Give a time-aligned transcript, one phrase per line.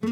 [0.00, 0.08] 构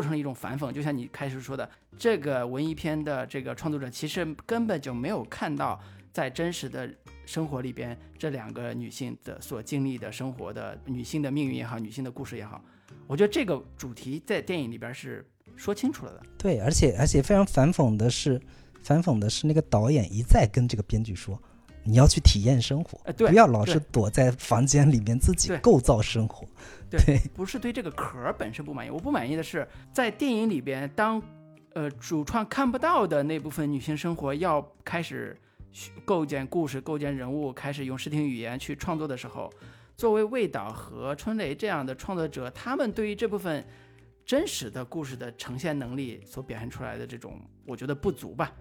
[0.00, 5.80] 成了一种反讽，就像你开始说的，这个文艺片的这个创作者其实根本就没有看到
[6.12, 6.88] 在真实的
[7.26, 12.62] 生活里边这两个女性的所经历的生活的女性的命运也好，女性的故事也好，
[13.08, 15.26] 我觉得这个主题在电影里边是
[15.56, 16.22] 说清楚了的。
[16.38, 18.40] 对，而且而且非常反讽的是，
[18.84, 21.42] 反讽的是那个导演一再跟这个编剧说，
[21.88, 26.46] 你要去体验生活，呃对不要老是躲在房间里面自己构造生活。
[26.90, 31.20] 对对 不是对这个壳儿本身不满意，我不满意的是在电影里边，当
[31.72, 35.34] 呃主创看不到的那部分女性生活要开始
[36.04, 39.50] 构建故事、构建人物，开始用视听语言去创作的时候，
[39.96, 43.64] 作为魏导和春雷这样的创作者，他们对于这部分
[44.26, 48.52] 真实的故事的呈现能力所表现出来的这种，我觉得不足吧。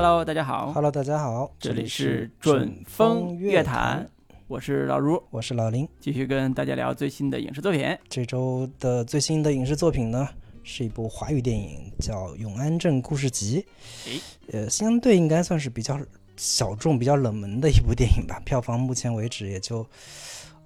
[0.00, 4.08] Hello，大家好 Hello，大家好，这里里是准准风乐乐坛，，
[4.46, 5.88] 我是老卢，我是老林。
[5.98, 7.84] 继续跟大家聊最新的影视作品。
[8.08, 10.28] 这周的最新的影视作品呢，
[10.62, 13.66] 是一部华语电影，叫《永安镇故事集》。
[14.08, 14.20] 诶
[14.52, 15.98] 呃，相对应该算是比较
[16.36, 18.40] 小众、比较冷门的一部电影吧。
[18.46, 19.84] 票房目前为止也就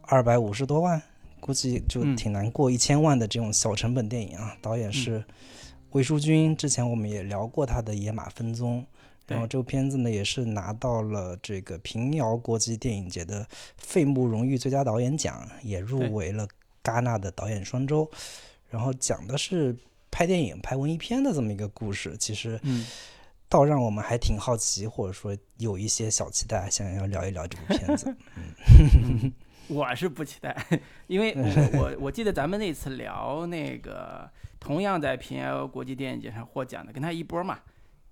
[0.02, 1.00] 二百五十多万，
[1.40, 4.54] 估计就嗯挺难过一千万的这种小成本电影啊。
[4.60, 5.24] 导演是
[5.92, 8.80] 魏书君，之前我们也聊过他的《野马分鬃》。
[9.26, 16.46] 然后这部片子呢，也是拿到了这个平遥国际电影节的费穆荣誉最佳导演奖，也入围了
[16.82, 18.10] 戛纳的导演双周。
[18.68, 19.76] 然后讲的是
[20.10, 22.84] 拍电影、拍文艺片的这么一个故事，其实嗯，
[23.48, 28.14] 倒让我们还挺好奇，或者说有一些小期待，想要聊一聊这部片子。
[29.02, 29.32] 嗯
[29.68, 30.54] 我是不期待，
[31.06, 34.28] 因为我 我我记得咱们那次聊那个
[34.58, 37.60] 同样在平遥国际电影节上获奖的，跟他一波嘛，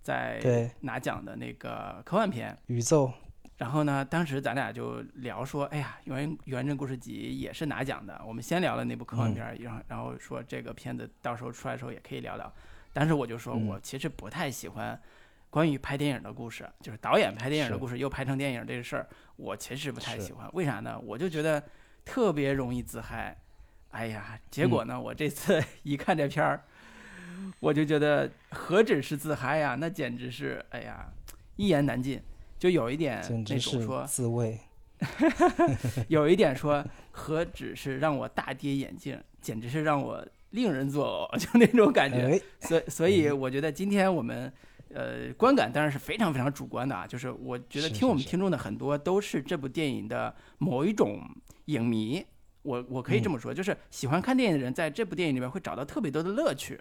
[0.02, 2.56] 在拿奖的那个科幻片。
[2.66, 3.12] 宇宙，
[3.58, 8.20] 然后呢，当时咱俩就聊说，哎呀，《原原镇故事集》也是拿奖的。
[8.26, 12.52] 我们先聊了那部科幻片儿，然后然后说这个片子到时候出来的时候也可以聊聊。
[12.92, 15.00] 当时我就说嗯我其实不太喜欢
[15.48, 20.48] 关于拍电影的故事，就是导演拍电影的故事又拍成电影这个事儿，我其实不太喜欢。
[20.54, 20.98] 为啥呢？
[20.98, 21.62] 我就觉得
[22.04, 23.36] 特别容易自嗨。
[23.90, 26.64] 哎呀，结果呢，我这次 一看这片儿，
[27.60, 31.12] 我就觉得何止是自嗨呀，那简直是哎呀，
[31.56, 32.20] 一言难尽。
[32.58, 34.58] 就有一点那种说，自慰。
[36.08, 42.18] 有一点说，何止是让我大跌眼镜，简直是让我令人作呕， 就那种感觉。
[42.26, 44.52] 哎，所以所以我觉得今天我们
[44.92, 51.20] 呃观感当然是非常非常主观的啊，就是我觉得听我们听众的很多都是这部电影的某一种
[51.64, 52.22] 影迷，
[52.60, 56.78] 我我可以这嗯么说，就是喜欢看电影的人在这部电影里面会找到特别多的乐趣。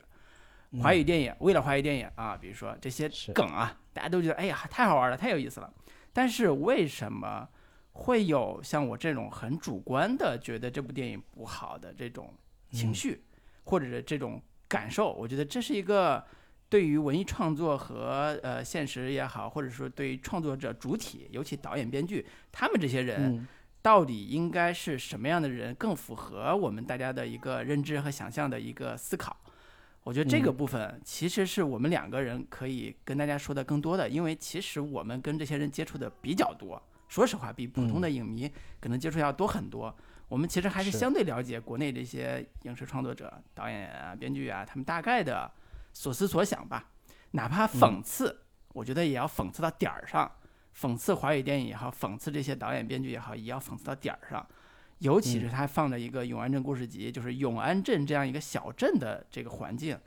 [0.82, 5.74] 华语电影为了华语电影啊，比如说这些梗啊，大家都觉得哎呀太好玩了，太有意思了。
[6.14, 7.48] 但是为什么
[7.92, 12.34] 会有像我这种很主观的觉得这部电影不好的这种
[12.72, 13.24] 情绪，
[13.64, 15.12] 或者是这种感受？
[15.14, 16.24] 我觉得这是一个
[16.70, 23.48] 对于文艺创作和呃现实也好，或者说对于创作者主体，尤其导演、编剧，他们这些人嗯，
[23.82, 29.36] 到底应该是什么样的人更符合我们大家的一个认知和想象的一个思考？
[30.10, 39.96] 我觉得这个嗯部分其实是我们两个人可以跟大家说的更多的，因为其实我们跟这些人接触的比较多，说实话，比普通的影迷可能接触要多很多。
[40.28, 45.52] 我们其实还是是相对了解国内这些影视创作者、导演啊、编剧啊，他们大概的
[45.94, 46.90] 所思所想吧。
[47.34, 48.36] 哪怕讽刺，
[48.74, 50.32] 我觉得也要讽刺到点儿上。
[50.76, 54.44] 讽刺华语电影也好，讽刺这些导演编剧也好，也要讽刺到点儿上。
[55.00, 59.98] 尤其是他放了一个永安镇故事集，就是永安镇这样一个小镇的这个环境，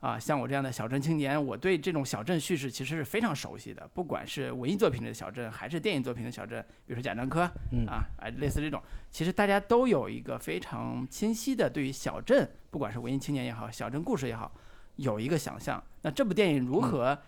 [0.00, 3.88] 啊，像我这样的小镇青年，我对这种小镇叙事其实是非常熟悉的。
[3.94, 7.52] 不管是文艺作品里的小镇，还是电影作品的小镇，比如说贾樟柯，啊
[7.88, 14.52] 啊，哎，类似这种，其实大家都有一个非常清晰的对于小镇，不管是文艺青年也好，小镇故事也好，
[14.96, 15.82] 有一个想象。
[16.02, 17.18] 那这部电影如何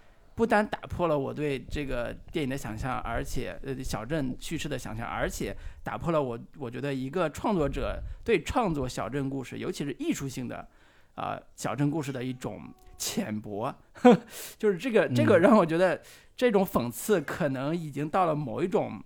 [0.40, 5.54] 不单打破了我对这个电影的想象，而且呃小镇叙事的想象，而且
[5.84, 10.66] 打破了我我觉得一个创作者对创作小镇故事，尤其是艺术性的
[11.14, 12.62] 啊、小镇故事的一种
[12.96, 13.70] 浅薄，
[14.56, 16.00] 就是这个这个嗯让我觉得
[16.34, 18.98] 这种讽刺可能已经到了某一种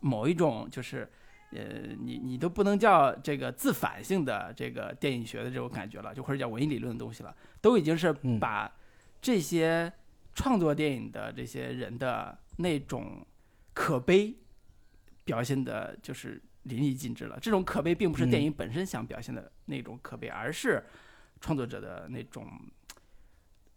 [0.00, 1.06] 某一种就是。
[1.50, 8.70] 呃，你你都不能叫这个自反性的这个电影学的这种感觉了，就或者叫文艺理论的东西了，都已经是嗯把
[9.22, 9.90] 这些
[10.38, 13.26] 创作电影的这些人的那种
[13.74, 14.32] 可悲
[15.24, 17.36] 表现的，就是淋漓尽致了。
[17.40, 20.86] 这种可悲并不是电影本身想表现的那种可悲，而是
[21.40, 22.46] 创作者的那种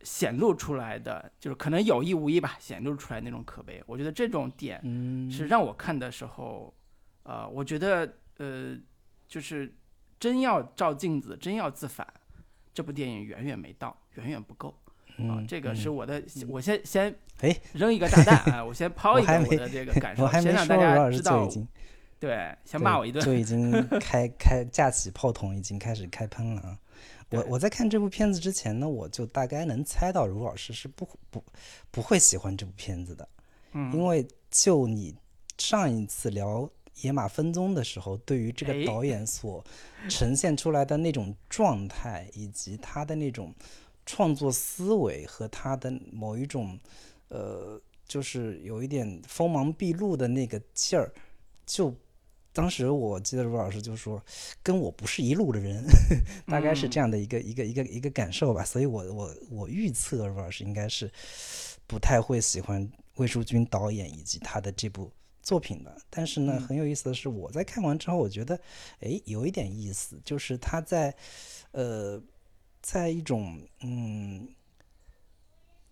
[0.04, 3.84] 显露出来的，就是可能有意无意吧，显露出来那种可悲。
[3.88, 4.80] 我觉得这种点
[5.32, 6.72] 是让我看的时候，
[7.24, 8.78] 呃，我觉得呃，
[9.28, 9.74] 就是
[10.20, 12.08] 真要照镜子，真要自反，
[12.72, 14.78] 这部电影远远没到，远远不够。
[15.18, 21.50] 啊，这个是我的，我先先哎扔一个炸弹啊， 我先抛一个我的这个 感受，先让大家知道。
[22.20, 26.78] 对，先骂我一顿，就已经 开开架起炮筒，已经开始开喷了啊！
[27.32, 31.44] 我我在看这部片子之前呢，我就大概能猜到卢老师是不不
[31.90, 33.28] 不会喜欢这部片子的，
[33.72, 35.16] 嗯，因为就你
[35.58, 36.60] 上一次聊
[37.02, 39.66] 《野马分鬃》的时候，对于这个导演所
[40.08, 43.52] 呈现出来的那种状态，以及他的那种。
[44.12, 46.78] 创作思维和他的某一种，
[47.30, 51.10] 呃，就是有一点锋芒毕露的那个劲儿，
[51.66, 51.96] 就
[52.52, 54.22] 当时我记得卢老师就说，
[54.62, 55.82] 跟我不是一路的人，
[56.46, 58.66] 大概是这样的一个一个一个一个感受吧。
[58.66, 61.10] 所以我我我预测卢老师应该是
[61.88, 62.86] 不太会喜欢
[63.16, 65.10] 魏淑君导演以及他的这部
[65.42, 65.96] 作品的。
[66.10, 68.60] 但是呢，很有意思的是，我在看完之后，我觉得，
[69.00, 71.16] 哎，有一点意思，就是他在，
[71.72, 72.22] 呃。
[72.82, 74.50] 在一种嗯，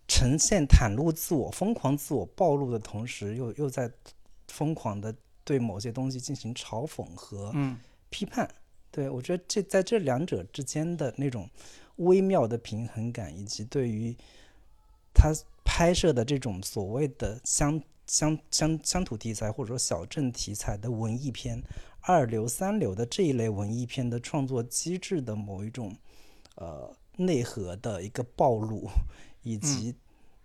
[0.08, 3.90] 呈现袒露自我、疯狂自我暴露的同时，又又在
[4.48, 5.14] 疯狂的
[5.44, 7.54] 对某些东西进行嘲讽和
[8.08, 8.48] 批判。
[8.90, 11.48] 对我觉得这在这两者之间的那种
[11.96, 14.16] 微妙的平衡感，以及对于
[15.14, 15.32] 他
[15.64, 21.62] 拍摄的这种所谓的乡乡乡乡土题材或者说小镇题材的文艺片、
[22.00, 25.96] 二流三流的这一类文艺片的创作机制的某一种。
[26.60, 28.86] 呃，内核的一个暴露，
[29.42, 29.94] 以及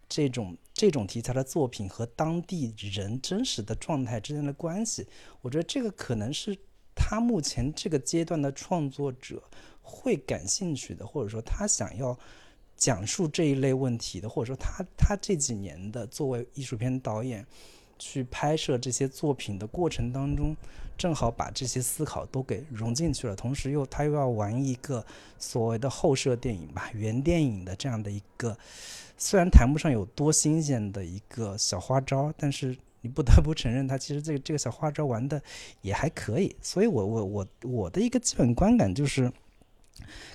[0.07, 5.05] 这种这种题材的作品和当地人真实的状态之间的关系，
[5.41, 6.57] 我觉得这个可能是
[6.95, 9.43] 他目前这个阶段的创作者
[9.81, 12.17] 会感兴趣的，或者说他想要
[12.77, 17.45] 讲述这一类问题的，或者说他他这几年的作为艺术片导演
[17.99, 20.55] 去拍摄这些作品的过程当中。
[20.97, 25.05] 正好把这些思考都给融进去了，同时又他又要玩一个
[25.37, 28.57] 所谓的后设电影吧，原电影的这样的一个，
[29.17, 35.41] 虽然谈不上有多新鲜的一个小花招，但是你不得不承认，他其实这个这个小花招玩的
[35.81, 36.55] 也还可以。
[36.61, 39.29] 所以我我我我的一个基本观感就是。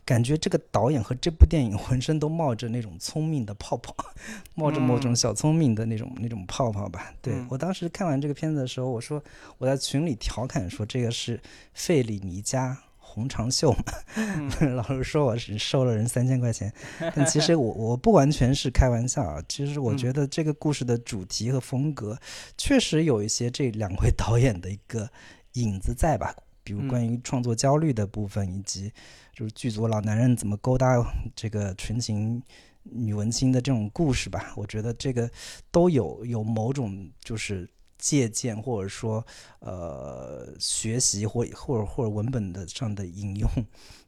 [0.05, 3.95] 感觉这个导演和这部电影 浑身都冒着那种聪明的泡泡，
[4.55, 7.13] 冒着某种小聪明的那种那种泡泡吧。
[7.23, 9.23] 对我当时看完这个片子的时候，我说
[9.59, 11.41] 我在群里调侃说这个是
[11.75, 13.85] 费里尼加红长袖嘛，
[14.77, 16.73] 老师说我是收了人三千块钱，
[17.15, 19.43] 但其实我我不完全是开玩笑啊。
[19.49, 22.19] 其实我觉得这个故事的主题和风格
[22.57, 25.11] 确实有一些这两位导演的一个
[25.55, 26.35] 影子在吧。
[26.63, 28.93] 比如关于创作焦虑的部分，以及
[29.41, 31.03] 就是剧组老男人怎么勾搭
[31.35, 32.43] 这个纯情
[32.83, 35.31] 女文青的这种故事吧，我觉得这个
[35.71, 37.67] 都有有某种就是
[37.97, 39.27] 借鉴或者说
[39.61, 43.49] 呃学习或或者或者文本的上的引用，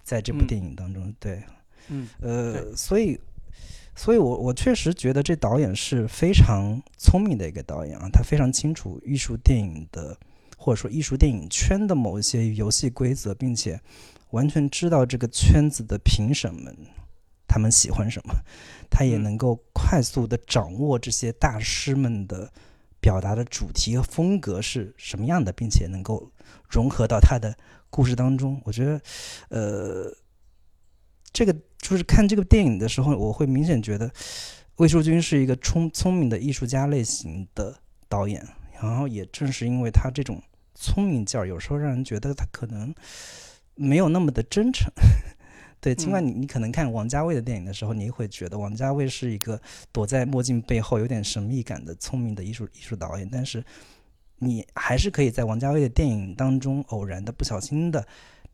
[0.02, 1.42] 在这部电影当中，对，
[1.88, 3.18] 嗯，呃，所以，
[3.96, 10.14] 所以我我确实觉得这导演是非常聪明的一个导演啊，他非常清楚艺术电影的。
[10.64, 13.80] 或者说艺术电影圈的某一些游戏规则，并且
[14.32, 16.76] 完全知道这个圈子的评审们
[17.46, 18.34] 他们喜欢什么，
[18.90, 22.52] 他也能够快速的掌握这些大师们的
[23.00, 26.30] 表达的主题和风格是什么样的，并且能够
[26.68, 27.56] 融合到他的
[27.88, 28.60] 故事当中。
[28.64, 29.00] 我觉得，
[29.48, 30.16] 呃，
[31.32, 34.10] 这个就是看这个电影的时候，我会明显觉得
[34.76, 37.76] 魏淑君是一个聪聪明的艺术家类型的
[38.08, 38.46] 导演，
[38.80, 40.42] 然后也正是因为他这种。
[40.74, 42.92] 聪明劲儿有时候让人觉得他可能
[43.74, 44.92] 没有那么的真诚，
[45.80, 45.94] 对。
[45.94, 49.60] 尽管你你可能看王家卫的电影的时候，你会觉得王家卫是一个
[49.90, 53.64] 躲在墨镜背后有点神秘感的聪明的艺术艺术导演，但是
[54.38, 58.06] 你还是可以在王家卫的电影当中偶然的不小心的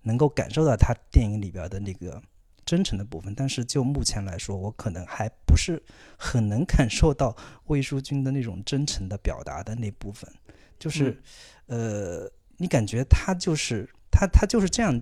[0.02, 2.22] 能够感受到他电影里边的那个
[2.64, 3.34] 真诚的部分。
[3.34, 5.82] 但是就目前来说，我可能还不是
[6.16, 10.30] 很能感受到魏淑君的那种真诚的表达的那部分。
[10.78, 11.20] 就是，
[11.66, 14.98] 呃，你感觉他就是他，他就是这样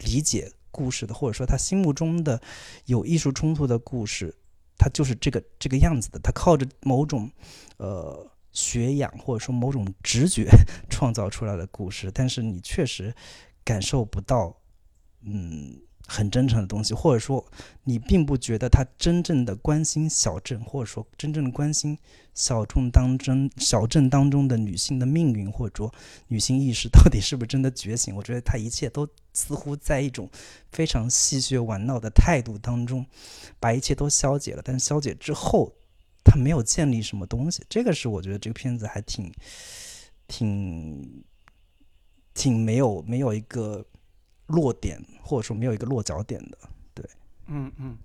[0.00, 2.40] 理解故事的，或者说他心目中的
[2.84, 4.34] 有艺术冲突的故事，
[4.76, 6.18] 他就是这个这个样子的。
[6.18, 7.30] 他靠着某种
[7.78, 10.46] 呃学养，或者说某种直觉
[10.90, 13.14] 创造出来的故事，但是你确实
[13.64, 14.54] 感受不到，
[15.22, 15.80] 嗯，
[16.10, 17.44] 很真诚的东西，或者说
[17.84, 21.96] 你并不觉得他真正的关心小镇，或者说真正的关心
[22.32, 25.92] 小众当中小镇当中的女性的命运，或者说
[26.28, 28.16] 女性意识到底是不是真的觉醒？
[28.16, 30.30] 我觉得他一切都似乎在一种
[30.72, 33.04] 非常戏谑玩闹的态度当中，
[33.60, 34.62] 把一切都消解了。
[34.64, 35.74] 但消解之后，
[36.24, 39.30] 他没有建立什么东西，这个是我觉得这个片子还挺
[40.26, 41.22] 挺
[42.32, 43.84] 挺没有没有一个。
[44.48, 46.58] 落点，或者说没有一个落脚点的，
[46.94, 47.04] 对，
[47.46, 47.96] 嗯嗯，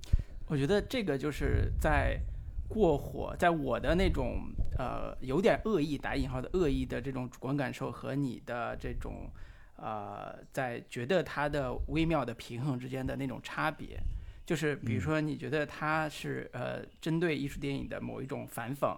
[0.47, 2.19] 我觉得这个就是在
[2.67, 4.41] 过火，在我的那种
[4.77, 9.29] 呃有点恶意打引号的恶意的这种主观感受和你的这种
[9.77, 13.97] 呃在觉得它的微妙的平衡之间的那种差别，
[14.45, 18.97] 就是比如说你觉得它是呃针对艺术电影的某一种反讽，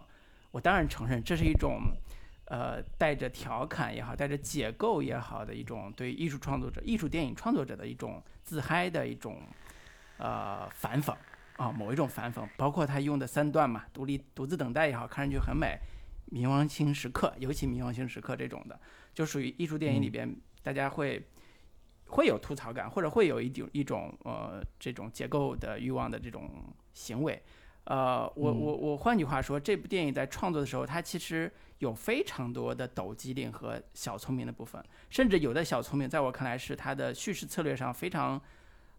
[0.51, 1.81] 我当然承认这是一种。
[2.45, 9.41] 呃，带着调侃也好，带着解构也好的一种对艺术创作者、艺术电影创作者的一种自嗨的一种
[10.17, 11.15] 呃反讽
[11.57, 15.79] 啊，某一种反讽，包括他用的三段嘛，独立、独自等待也好，看上去很美，
[16.31, 18.79] 冥王星时刻，尤其冥王星时刻这种的，
[19.13, 21.27] 就属于艺术电影里边，大家会
[22.07, 26.47] 会有吐槽感，或者会有一种一种呃这种结构的欲望的这种
[26.93, 27.41] 行为。
[27.85, 38.41] 呃，我我我换句话说，这部电影在创作的时候，它其实有非常多的抖机灵和小聪明的部分，甚至有的小聪明，在我看来是它的叙事策略上非常，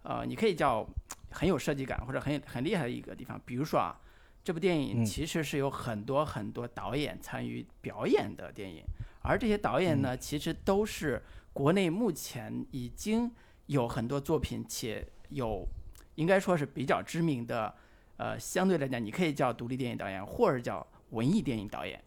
[0.02, 0.86] 呃，你可以叫
[1.32, 3.40] 很有设计感或者很很厉害的一个地方。
[3.44, 3.98] 比如说啊，
[4.44, 8.84] 这部电影其实是有很多很多导演参与表演的电影，
[9.22, 11.20] 而这些导演呢，其实都是
[11.52, 13.28] 国内目前已经
[13.66, 15.66] 有很多作品且有
[16.14, 17.74] 应该说是比较知名的。
[18.16, 22.02] 呃，相对来讲，你可以叫独立电影导演，或者叫文艺电影导演，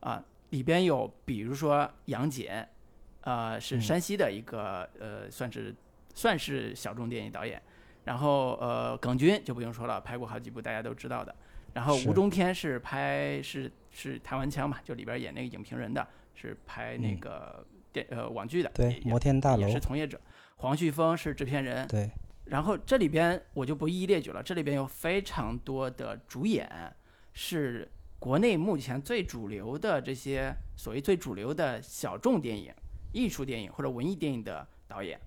[0.00, 2.68] 啊，里边有比如说杨戬，
[3.22, 5.74] 呃，是山西的一个呃，算是
[6.14, 7.60] 算是小众电影导演，
[8.04, 11.34] 然后呃，耿军就不用说了，拍过好几部大家都知道的，
[11.72, 20.20] 然后吴中天是拍是是台湾腔嘛，就里边演那个影评人的，是拍那个电呃网剧的，对，摩天大楼也是从业者，
[20.56, 22.10] 黄旭峰是制片人，对。
[22.46, 26.70] 然后这里边我就不一一列举了，这里边有非常多的主演
[27.32, 32.72] 是国内目前最主流的这些所谓最主流的小众电影、
[33.12, 35.20] 艺术电影或者文艺电影的导演，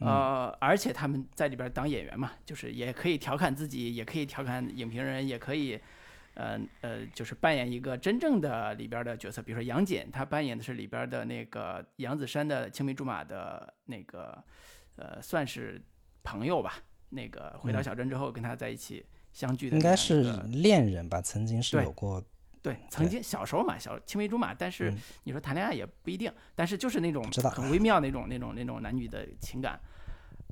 [0.00, 5.78] 呃，而且他们在里边当演员嘛，就是也可以调侃自己，也可以调侃影评人，也可以，
[6.32, 14.42] 呃呃，就是扮演一个真正的里边的角色，比如说杨戬，他扮演的是里边的那个杨子姗的青梅竹马的那个，
[14.96, 15.78] 呃，算是。
[16.22, 16.74] 朋友吧，
[17.08, 21.20] 那个回到小镇之后跟他在一起相聚的，应该是恋人吧？
[21.20, 22.22] 曾经是有过，
[22.62, 24.54] 对，曾经小时候嘛，小青梅竹马。
[24.54, 24.92] 但是
[25.24, 29.80] 你说谈恋爱也不一定，但是就是那种很微妙那种那种那种男女的情感。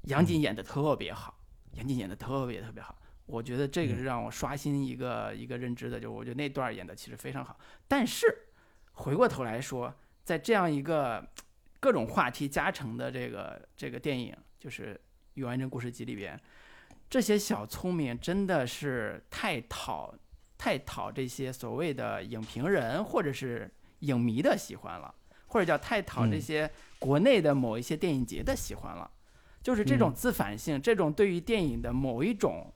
[0.05, 1.39] 杨锦演的特别好，
[1.73, 7.59] 杨锦演的特别特别好，我觉得这个是让我刷新一个一个认知的，就我觉得那段演的其实非常好。
[7.87, 8.27] 但是
[8.93, 11.25] 回过头来说，在这样一个
[11.79, 14.95] 各种话题加成的这个这个电影，就是。
[15.45, 16.39] 《完整故事集》里边，
[17.09, 20.15] 这些小聪明真的是太讨
[20.57, 23.69] 太讨这些所谓的影评人或者是
[24.01, 25.15] 影迷的喜欢了，
[25.47, 29.11] 或者叫太讨这些国内的某一些电影节的喜欢了。
[29.63, 32.73] 就是这种自反性，这种对于电影的某一种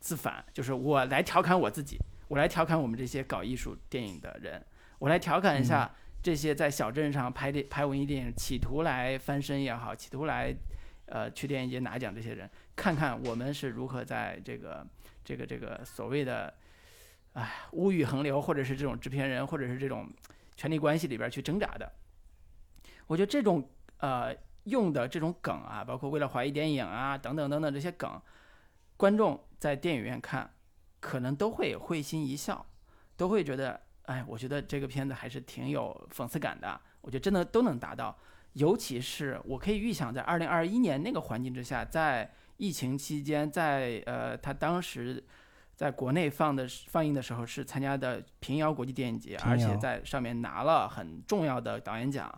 [0.00, 4.64] 自反，就是我来调侃我自己，我来调侃我们这些搞艺术电影的人，
[4.98, 10.54] 我来调侃一下这些在小镇上拍电拍文艺电影，企图来翻身也好，企图来。
[11.06, 14.86] 呃，去电影节拿奖这些人，看看我们是如何在这个、
[15.22, 16.52] 这个、这个所谓的，
[17.34, 20.10] 哎，物欲横流，或者是这种制片人，或者是这种
[20.56, 21.92] 权力关系里边去挣扎的。
[23.06, 23.68] 我觉得这种
[23.98, 24.34] 呃
[24.64, 28.20] 用的这种梗啊，包括为了华谊电影啊等等等等这些梗，
[28.96, 30.50] 观众在电影院看，
[31.00, 32.64] 可能都会会心一笑，
[33.16, 36.80] 都会觉得，哎，我觉得这个片子还是挺有讽刺感的。
[37.02, 38.16] 我觉得真的都能达到。
[38.54, 45.22] 尤其是我可以预想，在二零二一年那个环境之下，在疫情期间，在呃，他当时
[45.74, 52.32] 在国内放的放映的时候是参加的平遥国际电影节，而且在上面拿了很重要的导演奖。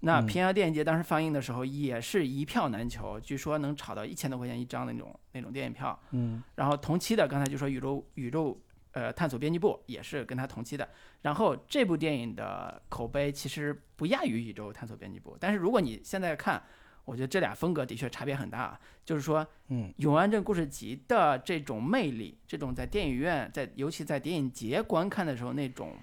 [0.00, 5.98] 那平遥电影节当时放映的时候也是一票难求，据说能炒到一千多块钱一张的那种那种电影票。
[6.12, 6.42] 嗯。
[6.54, 8.58] 然后同期的刚才就说宇宙宇宙。
[8.92, 10.88] 呃，探索编辑部也是跟他同期的。
[11.22, 16.62] 然后这部电影的口碑其实不亚于宇宙探索编辑部，但是如果你现在看，
[17.04, 18.78] 我觉得这俩风格的确差别很大。
[19.04, 25.96] 就是说，嗯，《永安镇故事集》的这种魅力，这种在电影院，在尤其在电影节观看的时候那种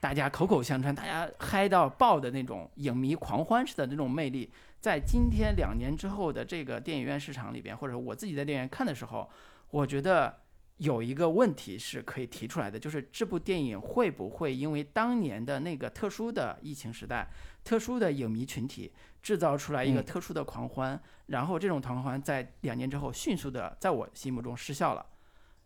[0.00, 4.50] 大家口口相传、大家嗨到爆的那种影迷狂欢式的那种魅力，
[4.80, 9.30] 在今天两年之后的这个电影院市场里边，或者我自己在电影院看的时候，
[9.70, 10.41] 我觉得
[10.82, 17.30] 有一个问题是可以提出来的，就是这部电影会不会因为当年的那个特殊的疫情时代、
[17.62, 20.04] 特殊的影迷群体，制造出来一个嗯。
[20.04, 25.06] 特殊的狂欢，然后这种狂欢在两年之后迅速的在我心目中失效了，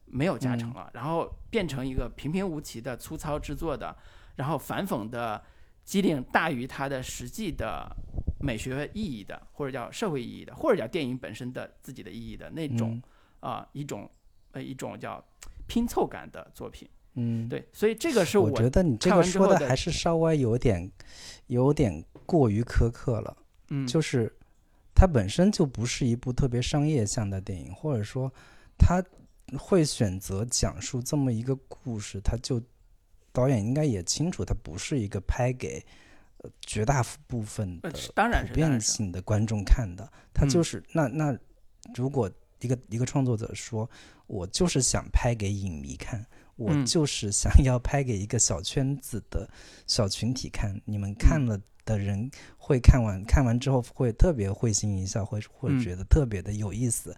[0.04, 3.96] 没有加成了，然后变成一个平平无奇的粗糙制作的，
[4.34, 5.42] 然后反讽的
[5.82, 7.90] 机灵大于它的实际的
[8.40, 13.02] 美学意义的，或者叫社会意义的，或者叫电影本身的自己的意义的那种嗯。
[13.38, 14.10] 啊、一种
[14.56, 15.22] 呃一种叫
[15.66, 16.88] 拼凑感的作品。
[17.14, 20.90] 嗯，对，所以这个是我觉得你这个说的还是稍微有点
[21.46, 23.36] 有点过于苛刻了。
[23.68, 24.32] 嗯就是
[24.94, 28.32] 它本身就不是一部特别商业向的电影，或者说
[28.78, 29.02] 他
[29.58, 32.62] 会选择讲述这么一个故事，他就
[33.32, 35.84] 导演应该也清楚，它不是一个拍给
[36.38, 41.38] 呃绝大部分呃的普遍性的观众看的，他嗯就是、那那
[41.94, 43.88] 如果一个一个创作者说，
[44.26, 46.26] 我就是想拍给影迷看。
[46.56, 49.46] 我嗯就是想要拍给一个小圈子的
[49.86, 57.14] 小群体看，你们看嗯了的人会看完，看完之后会特别会心一笑，会会嗯觉得特别的有意思。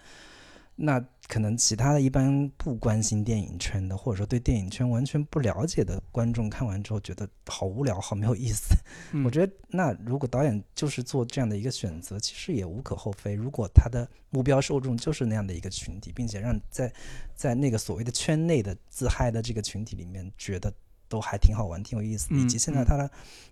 [0.80, 8.76] 那可能其他的一般不关心电影圈的，或者说对电影圈完全不了解的观众看完之后觉得好无聊，好没有意思。
[9.12, 13.34] 嗯我觉得那如果导演就是做这样的一个选择，其实也无可厚非。
[13.34, 16.92] 如果他的目标受众就是那样的一个群体，并且让在
[17.34, 20.72] 在那个所谓的圈内的自嗨的这个群体里面觉得
[21.08, 23.10] 都还挺好玩、挺有意思的，以及现在他的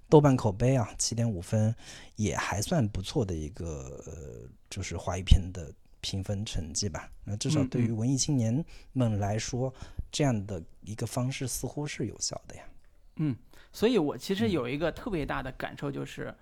[0.09, 1.75] 豆瓣口碑啊七点五分
[2.15, 5.73] 也还算不错的一个呃就是华语片的
[6.07, 7.11] 评分成绩吧。
[7.25, 9.75] 那至少对于文艺青年们来说，
[10.13, 12.63] 这样的一个方式似乎是有效的呀。
[13.17, 13.35] 嗯，
[13.73, 16.33] 所以我其实嗯有一个特别大的感受就是，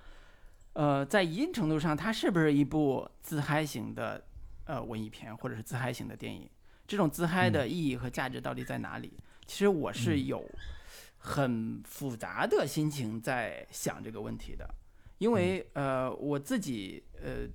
[0.75, 4.23] 呃，在一定程度上，它是不是一部自嗨型的
[4.67, 6.47] 呃文艺片，或者是自嗨型的电影？
[6.87, 9.15] 这种自嗨的意义和价值到底在哪里？
[9.47, 10.45] 其实我是有
[11.17, 14.69] 很复杂的心情在想这个问题的，
[15.17, 17.49] 因为呃，我自己呃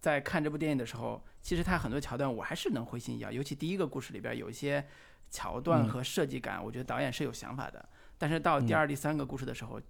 [0.00, 4.82] 在看这部电影的时候，其实它很多桥段我还是能会心一笑，尤其第一个故事里边有一些
[5.30, 7.86] 桥段嗯和设计感，我觉得导演是有想法的。
[8.16, 9.80] 但是到第嗯二、第三个故事的时候，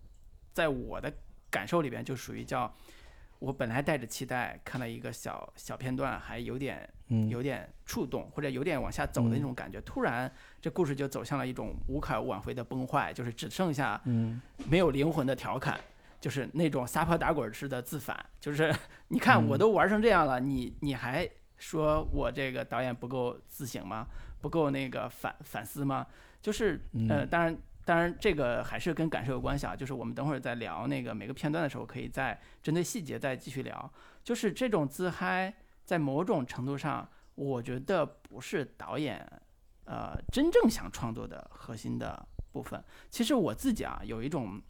[0.53, 1.13] 在我的
[1.51, 2.75] 感受里边就属于叫，
[3.39, 9.79] 我本来带着期待看了一个小小片段，还有点嗯，有点触动，或者有点往下走的那种感觉。
[9.83, 15.79] 突然，这故事就走向了一种无可挽回的崩坏，就是只剩下嗯没有灵魂的调侃，
[16.19, 18.25] 就是那种撒泼打滚式的自反。
[18.41, 18.75] 就是
[19.09, 21.29] 你看嗯我都玩成这样了，你你还
[21.63, 24.07] 说我这个导演不够自省吗？
[24.41, 26.07] 不够那个反反思吗？
[26.41, 27.57] 就是呃，嗯当然。
[27.85, 29.75] 当然，这个还是跟感受有关系啊。
[29.75, 33.93] 就是我们等会儿在聊那个每个片段的时候，可以再针对细节再继续聊。
[34.23, 35.53] 就是这种自嗨，
[35.85, 39.29] 在某种程度上，我觉得不是导演
[39.87, 42.81] 呃真正想创作的核心的部分。
[43.11, 44.63] 其实我自己啊有一种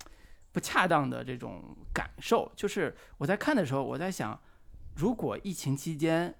[0.50, 4.40] 不恰当的这种感受，就是我在看的时候，我在想，
[4.96, 6.34] 如果疫情期间，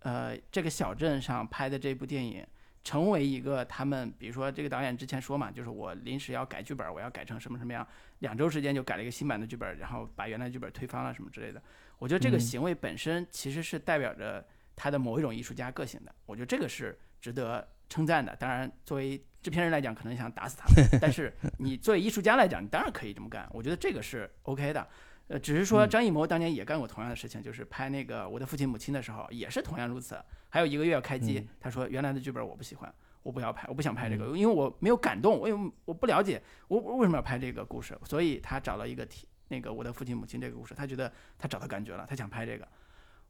[0.00, 2.46] 呃，这个小镇上拍的这部电影。
[2.82, 7.86] 成为一个他们，比如说这个导演之前说嘛，就是我临时要改剧本，我要改成什么什么样，
[8.20, 11.62] 两周时间就改了一个新版的剧本，然后把原来剧本推翻了什么之类的。
[11.98, 14.42] 我觉得这个嗯行为本身其实是代表着
[14.74, 18.34] 他的某一种艺术家个性的，我觉得这个是值得称赞的。
[18.34, 23.46] 当然，作为制片人来讲，可能想打死他们，但是你作为艺术家来讲，你当然可以这么干。
[23.52, 24.88] 我觉得这个是 OK 的。
[25.30, 30.20] 呃，只是说嗯张艺谋当年也干过同样的事情，就是拍那个《我的父亲母亲》的时候，也是同样如此。
[30.48, 42.66] 还有一个月要开机，嗯他说原来的剧本我不喜欢，我不要拍，我不想拍这个，因为我没有感动，我也我不了解我我为什么要拍这个故事，所以他找了一个题，那个我的父亲母亲这个故事，他觉得他找到感觉了，他想拍这个。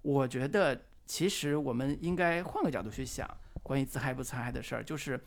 [0.00, 3.28] 我觉得其实我们应该换个角度去想
[3.62, 5.20] 关于自嗨不自嗨的事儿，就是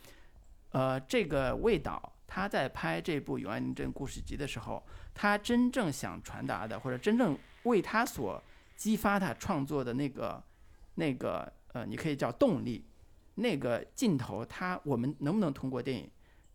[0.72, 8.42] 呃，这个魏导他在拍这部《永安宁镇故事集》的时候，他真正想传达的，或者真正为他所
[8.76, 10.44] 激发他创作的那个
[10.96, 12.88] 那个呃，你可以叫动力，
[13.36, 16.10] 那个劲头，他我们能不能通过电影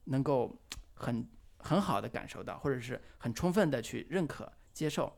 [0.07, 0.53] 能够
[0.95, 1.25] 很
[1.59, 5.17] 很好的感受到，或者是很充分的去认可接受？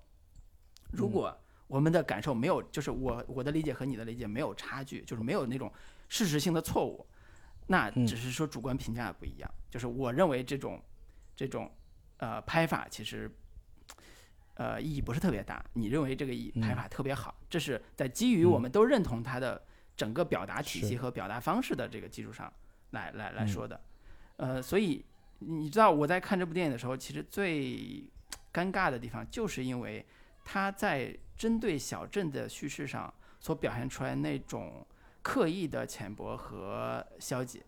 [0.93, 5.73] 如嗯果我们的感受没有，就是我我的理解和你的理解没有差距，就是没有那种
[6.11, 7.07] 事实性的错误，
[7.71, 9.51] 那嗯只是说主观评价不一样。
[9.71, 10.83] 就是我认为这种
[11.37, 11.71] 这种
[12.19, 13.31] 呃拍法其实
[14.55, 19.63] 呃意义不是特别大，你认为这个意嗯拍法特别好，这是在基于我们都认同它的
[19.97, 22.53] 整个表达体系和表达方式的这个基础上
[22.91, 23.81] 来来来嗯说的。
[24.37, 25.05] 呃，所以
[25.39, 28.05] 你知道我在看这部电影的时候，其实最
[28.53, 30.05] 尴尬的地方，就是因为
[30.45, 34.85] 他在针对小镇的叙事上所表现出来那种
[35.23, 37.63] 刻意的浅薄和消极。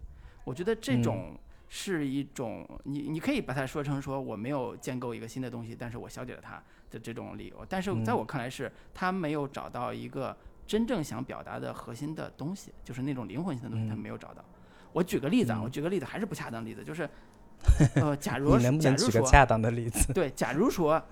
[0.45, 1.39] 我觉得这种
[1.69, 7.65] 是一种你你可以把它说成说我没有建构一个新的东西，但是我消解了它的这种理由。
[7.69, 10.37] 但是在我看来是他没有找到一个
[10.67, 14.45] 真正想表达的核心的东西，就是那种灵魂性的东西，他没有找到。
[14.93, 17.09] 我举个例子啊，我举个例子还是不恰当的例子，就是
[17.97, 20.11] 呃，假如你能不能举个恰当的例子？
[20.13, 21.03] 对，假如说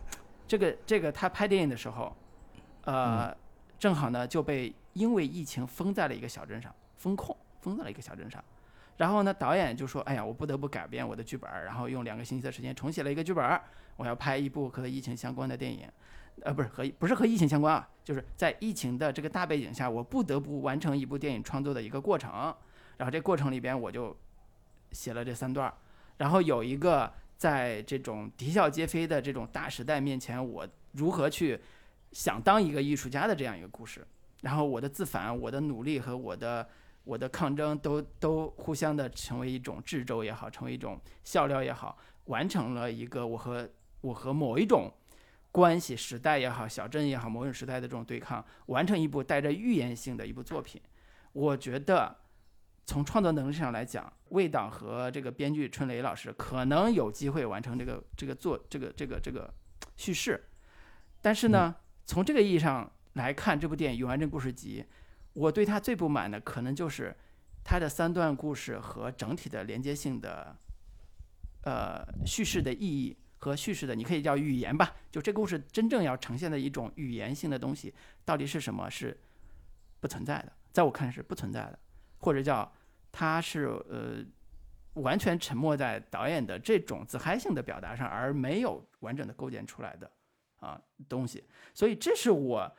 [0.47, 2.15] 这个这个他拍电影的时候，
[2.83, 3.35] 呃，
[3.79, 8.43] 正好呢就被因为疫情封在了一个小镇上，封控封在了一个小镇上。
[8.97, 13.61] 然后呢，导演就说：“哎呀，我不得不改变我的剧本，然后用两个星期的时间重写了一个剧本。
[13.97, 15.89] 我要拍一部和疫情相关的电影，
[16.43, 22.55] 呃，不是和不是和疫情相关啊，就是在疫情的这个大背景下，我不得不完成一部电影创作的一个过程。
[22.99, 24.15] 然后这过程里边，我就
[24.93, 25.73] 写了这三段。
[26.19, 31.59] 然后有一个在这种啼笑皆非的这种大时代面前，我如何去
[32.13, 34.07] 想当一个艺术家的这样一个故事。
[34.43, 36.69] 然后我的自反，我的努力和我的。”
[37.05, 43.69] 我的抗争都都互相的成为一种掣肘也好，成为一种笑料也好，完成了一个我和
[44.03, 44.93] 我和某一种
[45.51, 50.81] 关系时代也好，小镇也好，某种时代的这种对抗，完成一部带着预言性的一部作品。
[51.33, 52.15] 我觉得
[52.85, 59.53] 从创作能力上来讲，魏导和这个编剧春雷老师可能有机会完成这个这个作这个这个这个
[59.97, 60.49] 叙事，
[61.23, 61.75] 但是呢，
[62.05, 64.83] 从这个意义上来看，这部电影《永安镇故事集》。
[65.33, 67.17] 我对他最不满的，可能就是
[67.65, 70.57] 他的三段故事和整体的连接性的，
[71.63, 74.95] 呃，叙事的意义和叙事的，你可以叫语言吧。
[75.11, 77.95] 就这故事真正要呈现的一种语言性的东西，
[78.25, 78.89] 到底是什么？
[78.91, 79.19] 是
[80.01, 81.79] 不存在的，在我看是不存在的，
[82.19, 82.73] 或者叫
[83.13, 84.25] 他是呃
[84.95, 90.11] 完全沉没在导演的这种自嗨性的表达上，而没有完整的构建出来的
[90.61, 91.45] 啊东西。
[91.75, 92.77] 所以这是我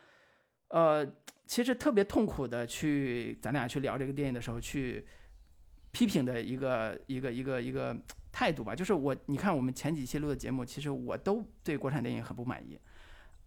[0.71, 1.07] 呃。
[1.47, 5.05] 其实特别痛苦的去，咱俩去聊这个电影的时候，去
[5.91, 7.93] 批评的一个一个一个一个
[8.31, 12.79] 态度吧，就是我，你看我们前几期录的节目，其实我都对国产电影很不满意。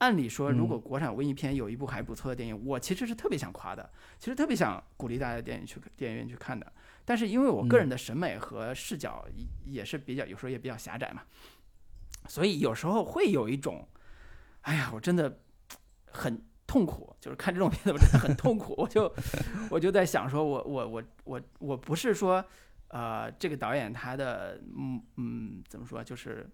[0.00, 6.70] 按理说，如果国产文艺片有一部还不错的电影，我其实是特别想夸的，其实特别想鼓励大家电影去电影院去看的。
[7.06, 9.26] 但是因为我个人的审美和视角
[9.64, 11.22] 也是比较，有时候也比较狭窄嘛，
[12.28, 13.88] 所以有时候会有一种，
[14.60, 15.40] 哎呀，我真的
[16.04, 16.44] 很。
[16.74, 18.74] 痛苦就是看这种片子，我真的很痛苦。
[18.82, 19.14] 我就
[19.70, 22.44] 我就在想，说我我我我我不是说，
[22.88, 26.44] 呃，这个导演他的嗯嗯怎么说，就是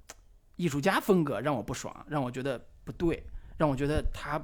[0.57, 3.23] 艺术家风格让我不爽，让我觉得不对，
[3.57, 4.39] 让我觉得他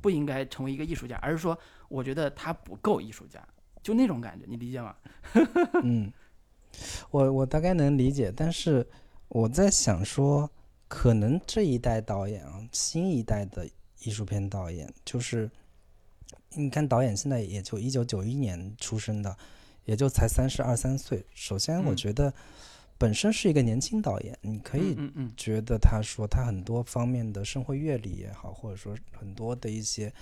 [0.00, 1.58] 不应该成为一个艺术家，而是说
[1.90, 3.46] 我觉得他不够艺术家，
[3.82, 4.96] 就那种感觉，你理解吗？
[5.82, 6.10] 嗯，
[7.10, 8.88] 我我大概能理解，但是
[9.28, 10.50] 我在想说，
[10.88, 13.68] 可能这一代导演啊，新一代的。
[14.02, 15.50] 艺术片导演就是，
[16.54, 19.36] 你看导演现在也就一九九一年出生的，
[19.84, 21.24] 也就才三十二三岁。
[21.34, 22.32] 首先，我觉得
[22.96, 24.96] 本身是一个年轻导演，你可以
[25.36, 30.12] 觉得他说他很多方面的生活阅历也好，或者说很多的一些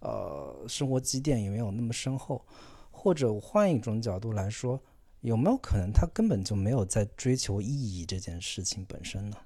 [0.00, 2.44] 呃生活积淀也没有那么深厚，
[2.90, 4.80] 或者换一种角度来说，
[5.20, 9.36] 有没有可能他根本就没有在追求意义这件事情本身呢？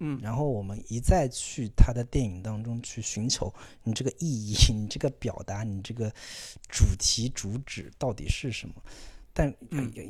[0.00, 6.12] 嗯，然后我们一再去他的电影当中去寻求你这个意义， 你这个表达，你这个
[6.68, 8.74] 主题主旨到底是什么？
[9.32, 9.54] 但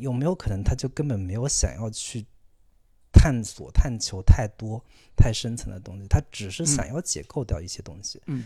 [0.00, 2.24] 有没有可能他就根本没有想要去
[3.12, 4.84] 探索、探求太多、
[5.16, 6.06] 太深层的东西？
[6.08, 8.20] 他只是想要解构掉一些东西。
[8.26, 8.44] 嗯，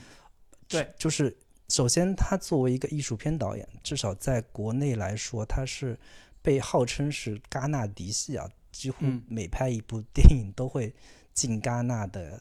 [0.69, 1.35] 对，就是
[1.69, 5.99] 首先他作为一个艺术片导演，至少在国内来说，他是
[6.43, 10.95] 被号称是戛纳嫡系啊，几乎每拍一部电影都会。
[11.41, 12.39] 进戛纳的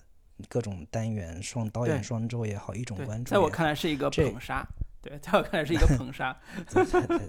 [0.49, 3.31] 各种单元，双导演双周也好，一种关注。
[3.31, 4.67] 在我看来是一个捧杀，
[5.01, 6.37] 对，在我看来是一个 捧杀。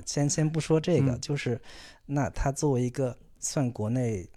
[0.05, 1.61] 先先不说这个，就是
[2.07, 4.29] 那他作为一个算国内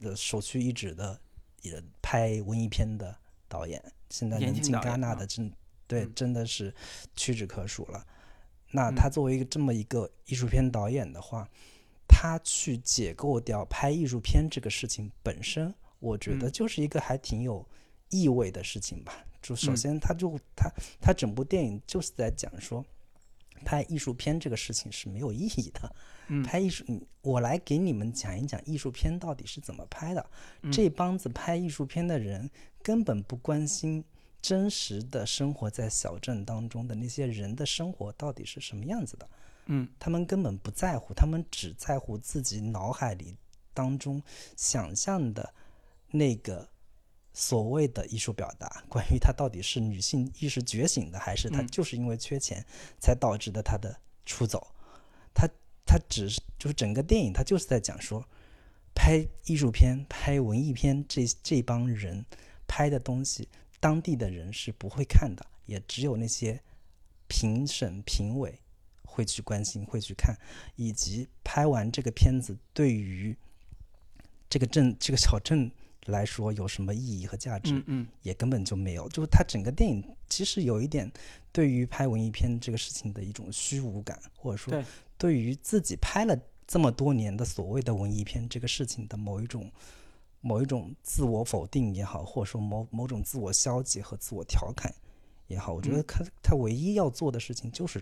[0.00, 1.20] 的首屈一指的
[1.62, 3.12] 也拍文艺片的
[3.48, 5.52] 导演，现在能进戛纳的真
[5.88, 6.72] 对真的是
[7.16, 8.06] 屈指可数了。
[8.70, 11.48] 那他作为一个这么一个艺术片导演的话，
[12.06, 15.74] 他去解构掉拍艺术片这个事情本身。
[15.98, 17.66] 我觉得就是一个还挺有
[18.10, 19.24] 意味的事情吧。
[19.40, 22.84] 就首先，他就他他整部电影就是在讲说，
[23.64, 25.94] 拍艺术片这个事情是没有意义的。
[26.44, 26.84] 拍艺术，
[27.22, 30.30] 我来给你们讲一讲艺术片到底是怎么拍的。
[30.72, 32.50] 这帮子拍艺术片的人
[32.82, 34.04] 根本不关心
[34.42, 39.30] 真实的生活在小镇当中的那些人的生活到底是什么样子的。
[39.66, 43.36] 嗯，他们根本不在乎，他们只在乎自己脑海里
[43.72, 44.20] 当中
[44.56, 45.54] 想象的。
[46.10, 46.68] 那个
[47.32, 52.64] 所谓的艺术表达，关于他到底是女性意识觉醒的，还是他嗯就是因为缺钱
[52.98, 54.74] 才导致的他的出走。
[55.34, 55.48] 他
[55.86, 58.26] 他只是就是整个电影，他就是在讲说，
[58.94, 62.24] 拍艺术片、拍文艺片这这帮人
[62.66, 66.60] 拍的东西，当地的人是不会看的，也只有那些
[67.28, 68.58] 评审评委
[69.04, 70.36] 会去关心、会去看，
[70.76, 73.36] 以及拍完这个片子对于
[74.50, 75.70] 这个镇、这个小镇
[76.08, 78.06] 来说有什么意义和价值，嗯嗯。
[78.22, 79.08] 也根本就没有。
[79.08, 81.10] 就是他整个电影其实有一点
[81.52, 84.84] 对于拍文艺片这个事情的一种虚无感，或者说对。
[85.16, 89.68] 对于自己拍了这么多年的所谓的文艺片这个事情的某一种
[90.40, 94.94] 某一种自我否定也好，或者说某某种自我消极和自我调侃
[95.48, 96.04] 也好，我觉得嗯。
[96.06, 98.00] 他他唯一要做的事情就是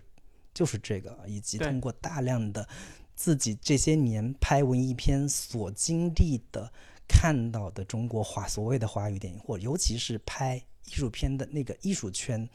[0.53, 2.69] 就是这个，以及通过大量的
[3.15, 6.71] 自己这些年拍文艺片所经历的、
[7.07, 12.47] 看到的中国华所谓的华语电影，或尤其是拍艺术片的那个艺术圈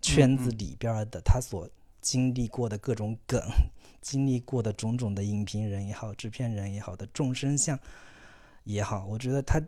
[0.00, 1.68] 圈子嗯里边的，他所
[2.00, 3.40] 经历过的各种梗，
[4.02, 7.78] 经历过的种种的影评人也好、制片人也好的众生相
[8.64, 9.60] 也好，我觉得他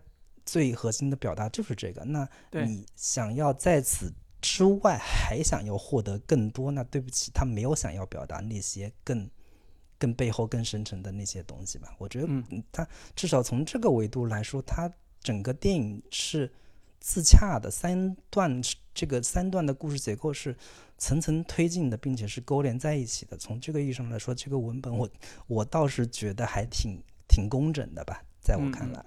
[0.45, 2.05] 最核心的表达就是这个。
[2.05, 9.31] 那你想要在此之外还想要获得更多，那对不起，他没有想要表达那些更
[10.05, 11.89] 更背后更深层的那些东西吧。
[11.99, 12.87] 我觉得嗯嗯他
[13.17, 14.91] 至少从这个维度来说，它
[15.21, 16.53] 整个电影是
[17.01, 18.61] 自洽的，三段
[18.93, 20.55] 这个三段的故事结构是
[20.99, 23.37] 层层推进的，并且是勾连在一起的。
[23.37, 25.09] 从这个意义上来说，这个文本我
[25.47, 29.05] 我倒是觉得还挺挺工整的吧，在我看来，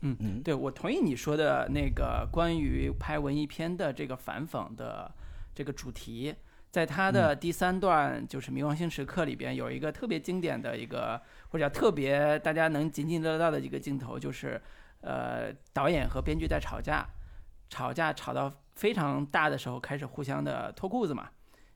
[0.00, 5.14] 嗯嗯对，我同意你说的那个关于拍文艺片的这个反讽的
[5.54, 6.34] 这个主题，
[6.72, 14.58] 在他的第三段就是《冥王星时刻》里边有一个特别经典的一个或者叫特别大家能津津乐道的一个镜头，就是
[15.02, 17.06] 呃导演和编剧在吵架，
[17.68, 21.28] 吵架吵到非常大的时候开始互相的脱裤子嘛，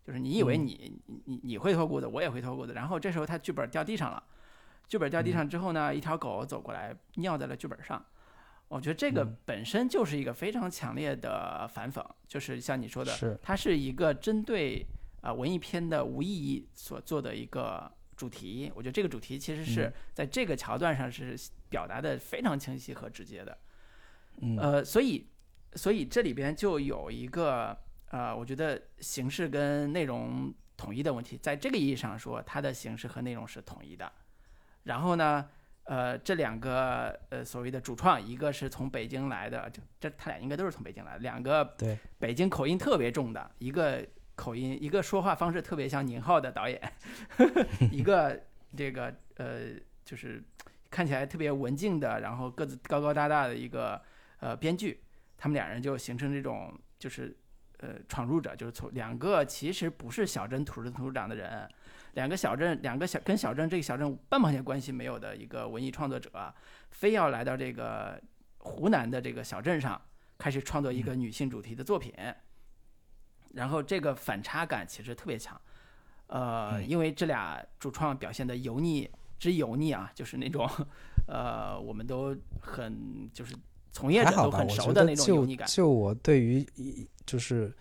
[0.02, 4.22] 就是你以为嗯你、你你会脱裤子，我也会脱裤子，然后这时候他剧本掉地上了。
[4.88, 8.02] 剧本掉地上之后呢，一条狗走过来尿在了剧本上。
[8.68, 14.84] 我觉得这个嗯本身就是一个非常强烈的反讽，就是像你说的，是它是一个针对
[15.20, 18.72] 啊、呃文艺片的无意义所做的一个主题。
[18.74, 21.36] 我觉得这个主题其实是嗯在这个桥段上是
[21.68, 23.58] 表达的非常清晰和直接的。
[24.42, 25.28] 嗯呃，所以
[25.74, 27.78] 所以这里边就有一个
[28.10, 34.12] 呃，我觉得形式跟内容统一的问题，在这个意义上说，它的形式和内容是统一的。
[34.84, 35.48] 然后呢，
[35.86, 46.80] 呃，这两个呃所谓的主创，一个是从北京来的，就这他俩应该都是从北京来的，两个对北京口音特别重的，一个口音一个说话方式特别像宁浩的导演，
[47.92, 48.40] 一个
[48.76, 50.42] 这个呃就是
[50.90, 54.02] 看起来特别文静的，然后个子高高大大的一个
[54.40, 55.00] 呃编剧，
[55.38, 57.36] 他们两人就形成这种就是
[57.78, 61.68] 呃闯入者，就是从两个其实不是小镇土生土长的人，
[62.16, 66.30] 两个小镇两个小跟小镇这个小镇半毛钱关系没有的一个文艺创作者，
[66.90, 68.20] 非要来到这个
[68.58, 70.00] 湖南的这个小镇上，
[70.38, 72.12] 开始创作一个女性主题的作品，
[73.52, 75.60] 然后这个反差感其实特别强，
[76.28, 76.88] 呃，嗯。
[76.88, 80.66] 因为这俩主创表现的油腻之油腻啊，就是那种
[81.28, 83.54] 呃，我们都很就是
[83.92, 85.68] 从业者都很熟的那种油腻感。
[85.68, 87.76] 就我对于一就是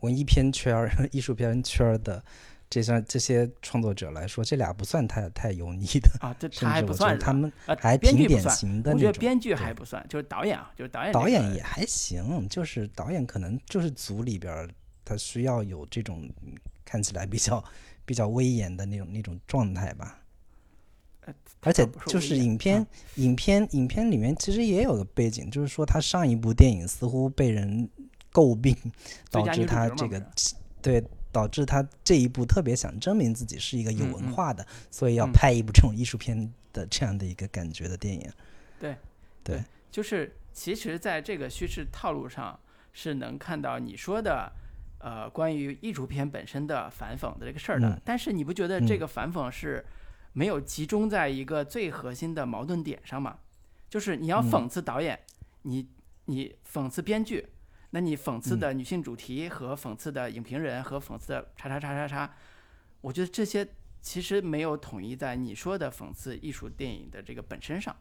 [0.00, 2.24] 文艺片圈儿、 艺术片圈儿的
[2.70, 8.54] 这些这些创作者来说，这俩不算太太油腻的，啊，这甚他还不算他们呃，还挺典算
[8.92, 9.12] 我觉得。
[9.18, 14.68] 编剧还不算，就是导演啊，就是导演、导演也还行，就是导演可能就是组里边儿
[15.04, 16.52] 他需要有这种嗯
[16.84, 17.64] 看起来比较
[18.04, 20.18] 比较威严的那种那种状态吧。
[21.22, 27.88] 呃而且就是影片啊，影片，影片里面其实也有个背景，就是说他上一部电影似乎被人
[28.32, 28.74] 诟病，
[29.30, 30.24] 导致他这个
[30.80, 38.30] 对导致他这一部特别想证明自己是一个有文化的，所以要嗯拍一部这种艺术片的这样的一个感觉的电影。
[38.78, 38.96] 对，
[39.42, 42.58] 对就是其实在这个叙事套路上
[42.92, 44.52] 是能看到你说的，
[44.98, 47.88] 呃，关于艺术片本身的反讽的这个事儿的。
[47.88, 49.84] 嗯但是你不觉得这嗯个反讽是
[50.32, 53.38] 没有集中在一个最核心的矛盾点上吗？
[53.90, 55.18] 就是你要嗯讽刺导演，
[55.62, 55.88] 你
[56.26, 57.48] 你讽刺编剧，
[57.90, 62.34] 那你讽刺嗯的女性主题和讽刺的影评人和讽刺的叉叉叉叉叉，
[63.00, 63.66] 我觉得这些
[64.00, 67.94] 其实没有统一在你说的讽刺艺术电影的这个本身上。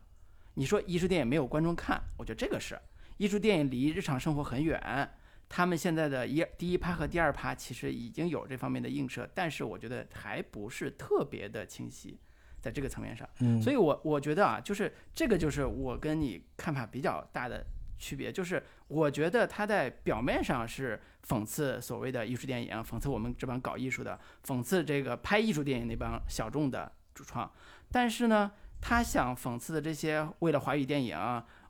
[0.55, 2.77] 你说艺术电影没有观众看，我觉得这个是
[3.17, 5.09] 艺术电影离日常生活很远。
[5.49, 12.19] 他们现在的一第一趴和第二趴其实已经有这方面的映射，但是我觉得还不是特别的清晰，
[12.59, 13.25] 在这个层面上。
[13.39, 17.65] 嗯，所以我我觉得啊，就是这个就是我跟你看法比较大的
[17.97, 27.51] 区别，就是我觉得他在表面上是讽刺所谓的艺术电影，讽刺我们这帮搞艺术的，讽刺这个拍艺术电影那帮小众的主创，
[27.91, 31.17] 但是呢，他想讽刺的这些为了华语电影，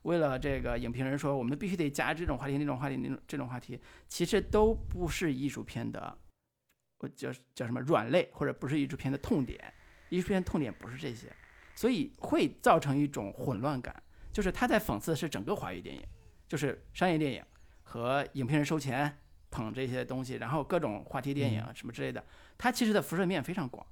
[0.03, 6.17] 为了这个影评人说我们必须得加这种话题、那种话题、那种这种话题，其实都不是艺术片的，
[6.99, 9.73] 我叫叫什么软肋，或者不是艺术片的痛点，
[10.09, 11.31] 艺术片痛点不是这些，
[11.75, 16.01] 所以会造成一种混乱感，就是他在讽刺的是整个华语电影。
[16.47, 17.43] 就是商业电影
[17.83, 19.17] 和影评人收钱
[19.49, 22.23] 捧这些东西，然后各种话题电影什么之类的，
[22.57, 23.85] 它其实的辐射面非常广，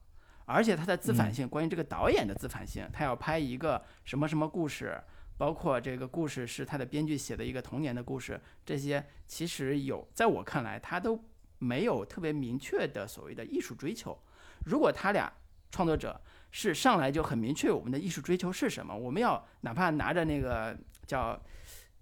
[0.46, 5.02] 而且它的自反性，关于这个导演的自反性，他要拍一个什么什么故事，
[5.38, 11.24] 包括这个故事是他的编剧写的一个童年的故事，这些其实有，在我看来，他都
[11.60, 14.18] 没有特别明确的所谓的艺术追求。
[14.66, 15.32] 如果他俩
[15.72, 16.20] 创作者
[16.52, 21.42] 是上来就很明确我们的艺术追求是什么，我们要哪怕拿着那个叫。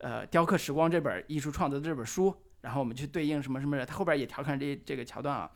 [0.04, 5.50] 呃，雕刻时光这本艺术创作的这本书，然后我们去对应什么什么的，他后边也调侃这这个桥段啊，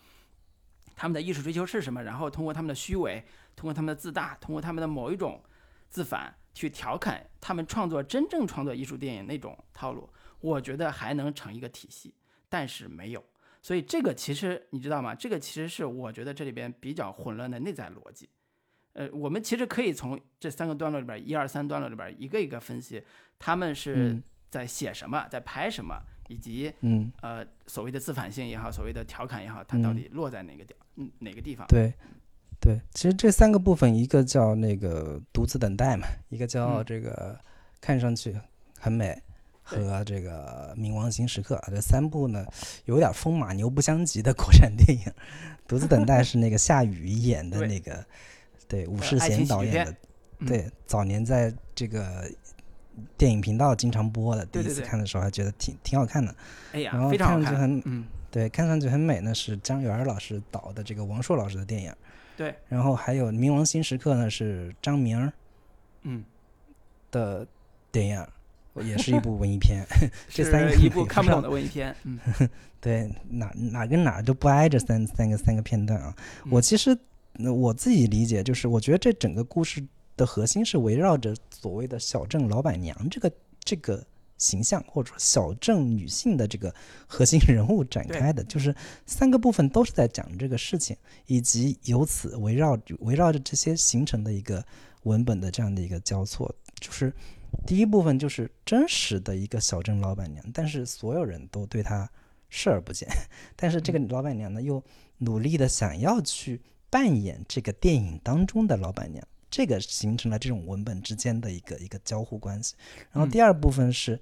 [0.95, 2.01] 他们的艺术追求是什么？
[2.01, 3.25] 然后通过他们的虚伪，
[3.57, 5.43] 通过他们的自大，通过他们的某一种
[5.89, 12.13] 自反，去调侃他们创作真正创作艺术电影那种套路，我觉得还能成一个体系，
[12.47, 13.21] 但是没有。
[13.61, 15.13] 所以这个其实你知道吗？
[15.13, 18.29] 这个其实是我觉得这里边比较混乱的内在逻辑。
[18.93, 23.03] 呃，我们其实可以从这三个段落里边，一二三段落里边一个一个分析，
[23.37, 24.17] 他们是。
[24.57, 25.95] 在写什么，在拍什么，
[26.27, 31.67] 以及嗯呃所谓的自反性也好，所谓的调侃也好，它到底落在哪个点嗯哪个地方？
[31.67, 31.93] 对
[32.59, 37.39] 对，其实这三个部分，一个叫那个独自等待嘛，一个叫这个
[37.79, 38.35] 看上去
[38.79, 39.21] 很美，
[39.61, 42.43] 和这个冥王星时刻这三部呢，
[42.85, 45.05] 有点风马牛不相及的国产电影。
[45.67, 48.03] 独自等待是那个夏雨演的那个，
[48.67, 49.95] 对武世贤导演的，
[50.47, 52.27] 对早年在这个。
[53.17, 56.33] 电影频道经常播的，第一次看的时候还觉得挺挺好看的。
[56.71, 59.33] 哎呀，然后看上去很，嗯，对，看上去很美呢。
[59.33, 61.93] 是张元老师导的这个王朔老师的电影。
[62.35, 62.53] 对。
[62.67, 65.31] 然后还有《冥王星时刻》呢，是张明，
[66.03, 66.23] 嗯，
[67.11, 67.45] 的
[67.91, 68.25] 电影，
[68.83, 69.85] 也是一部文艺片。
[70.29, 71.95] 这三个一部看不懂的文艺片。
[72.03, 72.19] 嗯，
[72.81, 76.15] 对，哪哪跟哪都不挨着三三个三个片段啊。
[76.49, 76.97] 我其实
[77.35, 79.83] 我自己理解就是，我觉得这整个故事。
[80.17, 83.31] 的核心是围绕着所谓的小镇老板娘这个
[83.63, 84.05] 这个
[84.37, 86.73] 形象，或者说小镇女性的这个
[87.07, 88.75] 核心人物展开的，就是
[89.07, 94.63] 三个部分都是在讲这个事情，以及由此围绕围绕着这些形成的一个
[95.03, 96.53] 文本的这样的一个交错。
[96.79, 97.11] 就是
[97.65, 102.07] 第一部分就是真实的一个小镇老板娘，但是所有人都对她
[102.49, 103.09] 视而不见，
[103.57, 104.83] 但是这个老板娘呢又
[105.17, 109.27] 努力的想要去扮演这个电影当中的老板娘。
[109.49, 112.75] 这个形成了这种文本之间的一个一个交互关系，
[113.11, 114.19] 然后第二部分是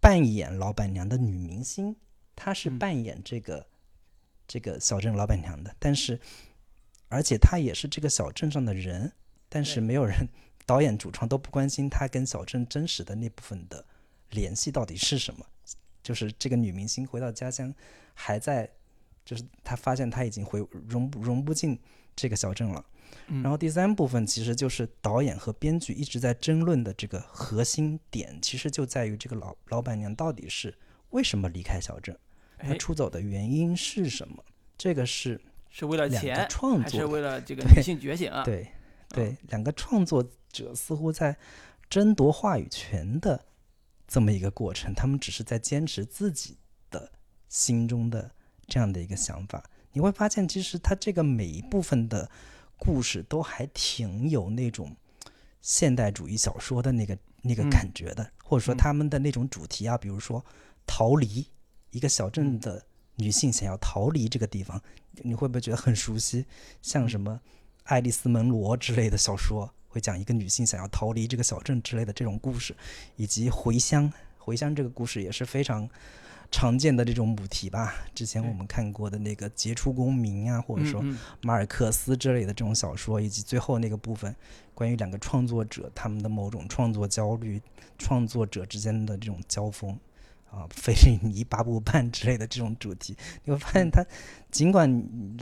[0.00, 1.94] 扮演老板娘的女明星，
[2.34, 3.66] 她是扮演这个
[4.46, 6.20] 这个小镇老板娘的，但是
[7.08, 9.12] 而且她也是这个小镇上的人，
[9.48, 10.28] 但是没有人，
[10.66, 13.84] 导演主创都不关心她跟小镇真实的那部分的
[14.30, 15.46] 联系到底是什么，
[16.02, 17.72] 就是这个女明星回到家乡
[18.14, 18.68] 还在，
[19.24, 21.78] 就是她发现她已经回融融不进
[22.16, 22.84] 这个小镇了。
[23.28, 30.72] 然后第三部分其实就是导演和编剧一直在争论的这个核心点，其实就在于这个老老板娘到底是
[31.10, 32.16] 为什么离开小镇，
[32.58, 34.44] 她出走的原因是什么？
[34.78, 36.48] 这个是是为了钱，
[36.82, 38.44] 还是为了这个女性觉醒啊？
[38.44, 38.68] 对
[39.08, 41.36] 对，两个创作者似乎在
[41.90, 43.44] 争夺话语权的
[44.06, 46.58] 这么一个过程，他们只是在坚持自己
[46.90, 47.10] 的
[47.48, 48.30] 心中的
[48.68, 49.64] 这样的一个想法。
[49.96, 52.30] 你会发现，其实它这个每一部分的。
[52.78, 54.94] 故事都还挺有那种
[55.62, 60.44] 现代主义小说的那个那个感觉的，或者说他们的那种主题啊，比如说
[60.86, 61.46] 逃离
[61.90, 64.78] 一个小镇的女性想要逃离这个地方，
[65.22, 66.44] 你会不会觉得很熟悉？
[66.82, 67.40] 像什么
[67.84, 72.76] 《爱丽丝门罗》之类的小说，会讲一个女性想要逃离这个小镇之类的这种故事，
[73.16, 74.04] 以及《回乡》
[74.36, 75.88] 《回乡》这个故事也是非常。
[76.50, 81.04] 常见的这种母题吧，之前我们看过的那个杰出公民啊，或者说
[81.42, 84.34] 马尔克斯之类的这种小说，以及最后那个部分
[84.74, 87.60] 关于两个创作者他们的某种创作焦虑、
[87.98, 89.98] 创作者之间的这种交锋
[90.50, 94.04] 啊， 费里尼八部半之类的这种主题，你会发现他
[94.50, 94.88] 尽管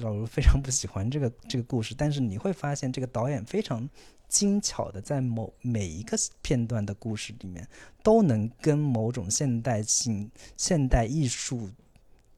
[0.00, 3.88] 老卢非常不喜欢这个这个故事，但是你会发现这个导演非常。
[4.34, 7.68] 精巧的，在某每一个片段的故事里面，
[8.02, 11.70] 都能跟某种现代性、现代艺术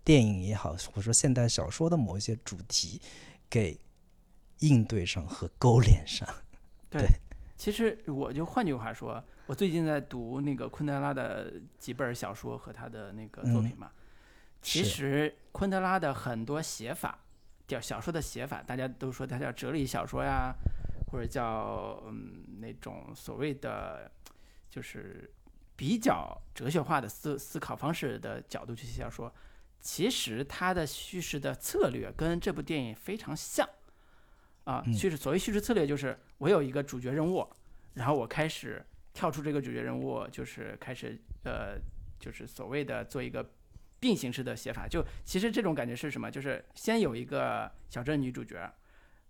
[0.05, 3.01] 电影也好，或者说现代小说的某一些主题，
[3.49, 3.81] 给
[4.59, 6.29] 应对上和勾连上。
[6.93, 7.03] 对，
[7.57, 13.91] 其实我就换句话说，我最近在读那个昆德拉的几本小说和他的那个作品嘛。
[14.61, 17.21] 其实昆德拉的很多写法，
[17.67, 20.55] 叫小说的写法，大家都说他叫哲理小说呀，
[21.17, 24.11] 或者叫嗯那种所谓的
[24.69, 25.33] 就是
[25.75, 29.35] 比较哲学化的思思考方式的角度去写小说。
[29.81, 33.67] 其实它的叙事的策略跟这部电影非常像。
[34.65, 37.49] 啊，叙事所谓叙事策略就是我有一个主角人物，
[37.95, 41.79] 然后我开始跳出这个主角人物，就是开始呃，
[42.19, 43.49] 就是所谓的做一个
[43.99, 44.87] 并行式的写法。
[44.87, 46.31] 就其实这种感觉是什么？
[46.31, 48.71] 就是先有一个小镇女主角，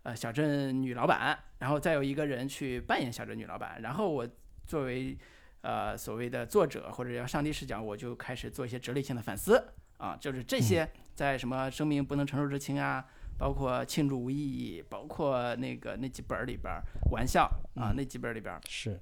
[0.07, 4.25] 呃，小镇女老板，然后再有一个人去扮演小镇女老板，然后我
[4.65, 5.19] 作为
[5.63, 9.73] 呃所谓的作者或者叫上帝视角，我就开始做一些哲理性的反思。
[9.99, 13.05] 啊，就是这些在什么生命不能承受之轻啊。
[13.39, 16.73] 包括庆祝无意义，包括那个那几本里边
[17.11, 18.99] 玩笑啊，那几本里边是，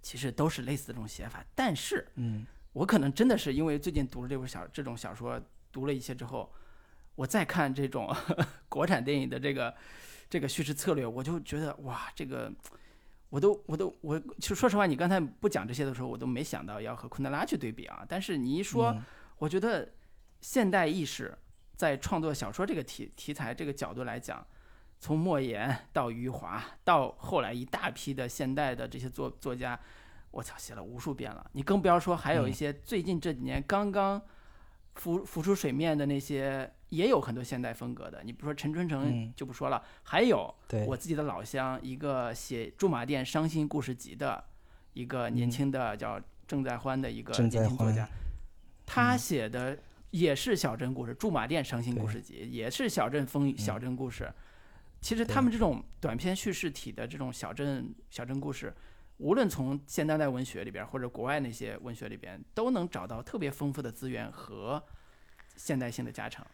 [0.00, 1.44] 其实都是类似这种写法。
[1.54, 5.38] 但是，嗯，我可能真的是因为最近读了这部小这种小说，
[5.70, 6.50] 读了一些之后，
[7.14, 8.14] 我再看这种
[8.68, 9.74] 国产电影的这个
[10.28, 12.52] 这个叙事策略，我就觉得哇，这个
[13.30, 18.04] 我都我都我其实说实话，你刚才不讲这些的时候，我都没想到要和昆德拉去对比啊。
[18.08, 18.96] 但是你一说，
[19.38, 19.92] 我觉得
[20.40, 21.36] 现代意识。
[21.76, 24.46] 在创作小说这个题题材这个角度来讲，
[25.00, 29.78] 从莫言到余华，到后来一大批的现代的这些作作家，
[30.30, 31.44] 我操，写了无数遍了。
[31.52, 34.22] 你更不要说还有一些最近这几年刚刚
[34.94, 38.22] 浮浮出水面的那些，也有很多现代风格的。
[38.24, 40.54] 你比如说陈春成就不说了，还有
[40.86, 44.44] 我自己的老乡，一个写《驻马店伤心故事集》的
[44.92, 48.08] 一个年轻的叫郑在欢的一个年轻作家，
[48.86, 49.78] 他写的。
[50.14, 54.32] 也是小镇故事，《驻马店伤心故事集》也是小镇风小镇故事。
[55.00, 58.72] 其实他们这种短篇叙事体的这种小镇小镇故事，
[59.18, 64.82] 无论从现当代文学里边或者国外那些文学里边，都能找到特别丰富的资源和
[65.56, 66.44] 现代性的加成。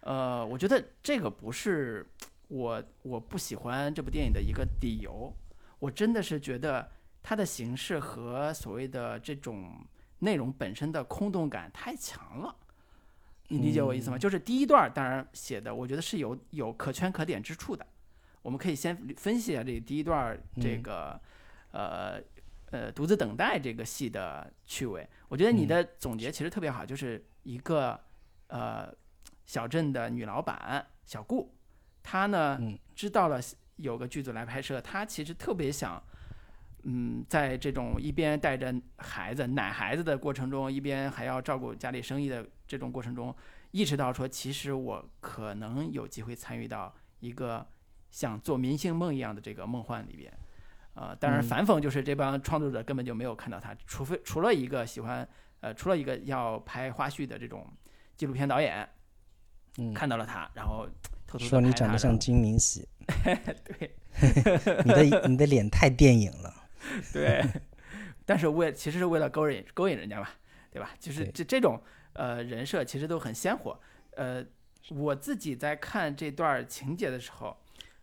[0.00, 2.06] 呃，我觉得这个不是
[2.48, 5.34] 我我不喜欢这部电影的一个理由。
[5.78, 6.90] 我真的是觉得
[7.22, 9.86] 它的形式和所谓的这种
[10.20, 12.54] 内容本身的空洞感太强了。
[13.48, 14.18] 你理解我意思吗？
[14.18, 17.86] 就是第一段当然写的，我觉得是有有可圈可点之处的。
[18.42, 21.18] 我们可以先分析一下这第一段这个
[21.72, 22.20] 呃
[22.70, 25.08] 呃独自等待这个戏的趣味。
[25.28, 27.98] 我觉得你的总结其实特别好，就是一个
[28.48, 28.92] 呃
[29.46, 31.54] 小镇的女老板小顾，
[32.02, 32.60] 她呢
[32.94, 33.40] 知道了
[33.76, 36.02] 有个剧组来拍摄，她其实特别想。
[36.84, 43.34] 嗯，在这种一边带着孩子奶孩子的过程中，一边还要照顾家里生意的这种过程中，
[43.72, 47.66] 意识到说，其实我可能有机会参与到一个
[48.12, 50.32] 像做明星梦一样的这个梦幻里边。
[51.00, 55.26] 呃，当然反讽就是这帮创作者根本就没有看到他，除非除了一个喜欢
[55.60, 57.64] 呃，除了一个要拍花絮的这种
[58.16, 58.88] 纪录片导演，
[59.78, 60.88] 嗯看到了他，然后
[61.24, 62.88] 偷偷说你长得像金明喜，
[63.64, 63.94] 对，
[64.84, 66.52] 你的你的脸太电影了。
[67.12, 67.44] 对，
[68.26, 70.26] 但是为其实是为了勾引勾引人家嘛，
[70.72, 70.90] 对吧？
[70.98, 71.80] 就是这这种
[72.14, 73.78] 呃人设其实都很鲜活。
[74.16, 74.44] 呃，
[74.90, 77.56] 我自己在看这段情节的时候，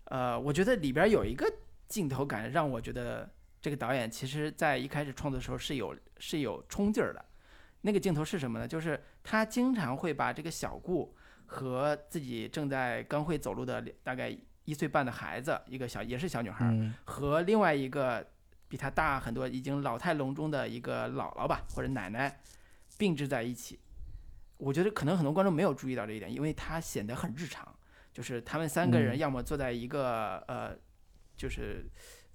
[0.06, 1.52] 呃，我觉得里边有一个
[1.88, 3.30] 镜头感让我觉得
[3.62, 7.24] 这个导演其实在一开始创作的时候是有是有冲劲儿的。
[7.82, 8.68] 那个镜头是什么呢？
[8.68, 11.16] 就是他经常会把这个小顾
[11.46, 16.74] 和自己正在刚会走路的大概一岁半的孩子，一个小也是小女孩，
[17.04, 18.26] 和另外一个。
[18.68, 22.42] 比他大很多，已经老态龙钟的一个姥姥吧，或者奶奶，
[22.98, 23.80] 并置在一起。
[24.58, 27.74] 我觉得可能很多观众没有注意到这一点，因为他显得很日常。
[28.12, 30.76] 就是他们三个人要么坐在一个呃，
[31.36, 31.86] 就是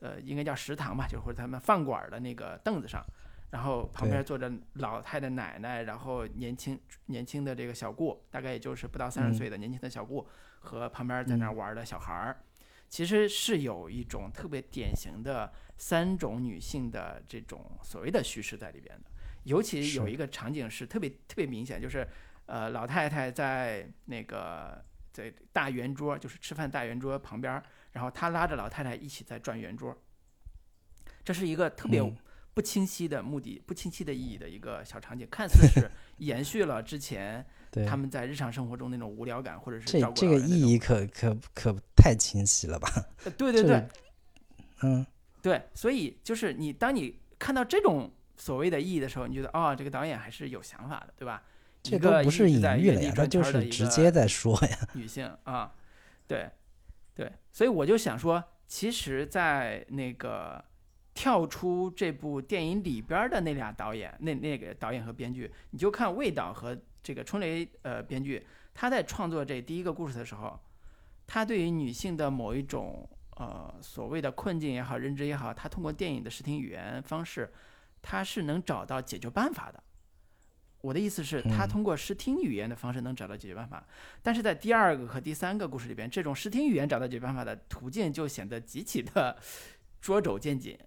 [0.00, 3.04] 呃，应该叫食堂吧，就或者他们饭馆的那个凳子上，
[3.50, 10.26] 然后旁边坐着老太太奶奶，然后年轻年轻的这个小顾，大概也就是不到三十岁的年轻的小顾，
[10.60, 12.42] 和旁边在那玩的小孩儿。
[12.88, 19.10] 其实是有一种特别典型的三种女性的这种所谓的叙事在里边的，
[19.44, 22.04] 尤其有一个场景是特别特别明显，就是
[22.46, 27.62] 呃老太太在那个在大圆桌，就是吃饭大圆桌旁边，
[27.92, 29.96] 然后他拉着老太太一起在转圆桌，
[31.24, 32.02] 这是一个特别
[32.54, 37.46] 不清晰的目的、不清晰的意义的一个小场景，看似是 延续了之前。
[37.86, 42.90] 他们在日常生活中那种无聊感，或者是这这个意义可可可太清晰了吧？
[43.38, 43.88] 对对对，
[44.82, 45.06] 嗯，
[45.40, 51.40] 对，所以就是你当你看到这种所谓的意义的时候，你觉得哦，这个导演还是有想法的，对吧？
[51.80, 54.88] 这个不是隐喻了呀，他就是直接在说呀。
[54.94, 55.72] 女性啊，
[56.26, 56.50] 对
[57.20, 60.64] 对，所以我就想说，其实，在那个
[61.12, 70.58] 跳出这部电影里边的那俩导演，那那个导演和编剧，你就看魏导和这个春雷呃编剧，他在创作这第一个故事的时候，
[71.26, 73.06] 他对于女性的某一种
[73.36, 77.52] 呃所谓的困境也好，认知也好，他通过电影的视听语言方式，
[78.00, 79.82] 他是能找到解决办法的。
[80.82, 83.86] 我的意思是，他通过视听语言的方式能找到解决办法，
[84.22, 89.36] 但是在第二个和第三个故事里边，这种视听语言找到解决办法的途径就显得极其的
[90.00, 90.78] 捉肘见紧，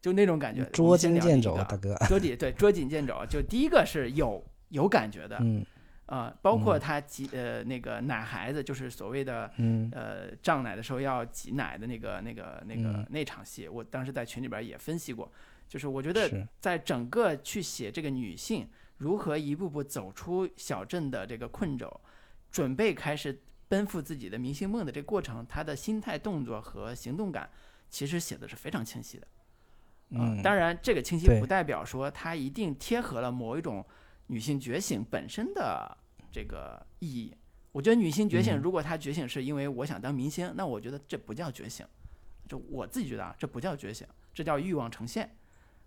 [0.00, 0.64] 就那种感觉。
[0.72, 1.94] 捉襟见肘，大哥。
[2.08, 3.14] 捉紧对，捉襟见肘。
[3.28, 5.62] 就第一个是有有感觉的，嗯，
[6.06, 9.50] 呃，包括他挤呃那个奶孩子，就是所谓的
[9.92, 15.30] 呃胀奶的时候要挤奶的那个那个那个那场戏，我当时在群里边也分析过，
[15.68, 18.66] 就是我觉得在整个去写这个女性。
[19.02, 21.92] 如何一步步走出小镇的这个困窘，
[22.52, 27.50] 准备开始奔赴自己的明星梦的这个过程，他的心态、动作和行动感，
[27.90, 29.26] 其实写的是非常清晰的。
[30.10, 33.84] 嗯，当然，这个清晰不代表说他一定贴合了某一种
[34.28, 35.98] 女性觉醒本身的
[36.30, 37.34] 这个意义。
[37.72, 41.84] 我觉得女性觉醒，如果她觉醒是因为我想当明星，那我觉得这不叫觉醒。
[42.46, 45.34] 就我自己觉得啊，这不叫觉醒，这叫欲望呈现。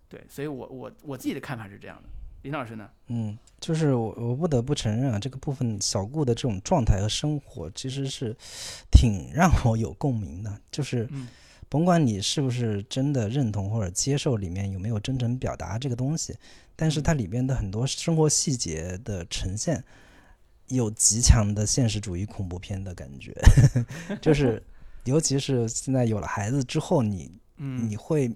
[0.08, 2.08] 对，所以我我我自己的看法是这样的。
[2.46, 2.88] 林老师呢？
[3.08, 8.36] 嗯，就是我我不得不承认啊，这个部分小顾的这种状态和生活其实是
[8.88, 10.60] 挺 让我有共鸣的。
[10.70, 11.08] 就是，
[11.68, 16.36] 甭管你是不是真的认同或者接受，里面有没有真诚表达这个东西，
[16.76, 19.82] 但是它里边的很多生活细节的呈现，
[20.68, 23.34] 有极强的现实主义恐怖片的感觉。
[24.22, 24.62] 就是，
[25.02, 28.30] 尤其是现在有了孩子之后，你你会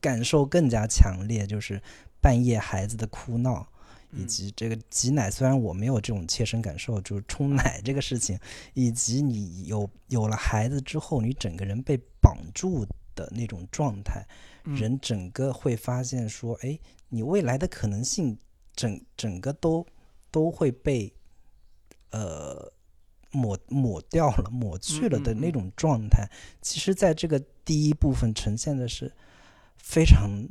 [0.00, 1.80] 感受更加强烈，就是。
[2.22, 3.66] 半夜孩子的哭闹，
[4.12, 8.38] 以及这个挤奶，虽然我没有这种切身感受，就是冲奶这个事情，
[8.74, 14.24] 以及你有有了孩子之后，你整个人被绑住的那种状态，
[14.62, 18.38] 人整个会发现说，哎，你未来的可能性，
[18.76, 19.84] 整整个都
[20.30, 21.12] 都会被
[22.10, 22.72] 呃
[23.32, 26.30] 抹抹掉了、抹去了的那种状态。
[26.60, 29.12] 其实，在这个第一部分呈现的是
[29.76, 30.48] 非常。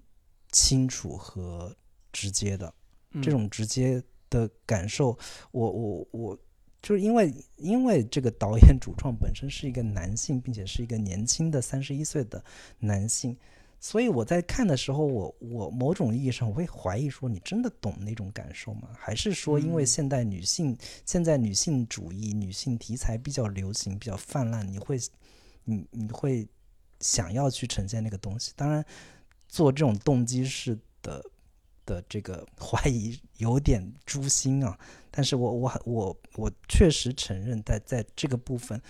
[0.52, 1.76] 清楚和
[2.12, 2.74] 直接的
[3.22, 5.18] 这种直接的感受，
[5.52, 6.40] 我我我
[6.82, 12.44] 就是因为因为这个导演主创本身是一个男性，并且是一个年轻的三十一岁的
[12.80, 13.38] 男性，
[13.80, 18.90] 所以我在看的时候，我我某种意义上我会怀疑说，你真的懂那种感受吗？
[18.98, 24.98] 还是说，因为现代女性现在女性主义、女性题材比较流行、比较泛滥，你会
[25.66, 26.48] 你你会
[27.00, 28.52] 想要去呈现那个东西？
[28.56, 28.86] 当然。
[29.52, 31.22] 做这种动机式的
[31.86, 34.80] 的这个怀疑有点诛心啊，
[35.12, 38.82] 但是我我我我确实承认，在在这个部分，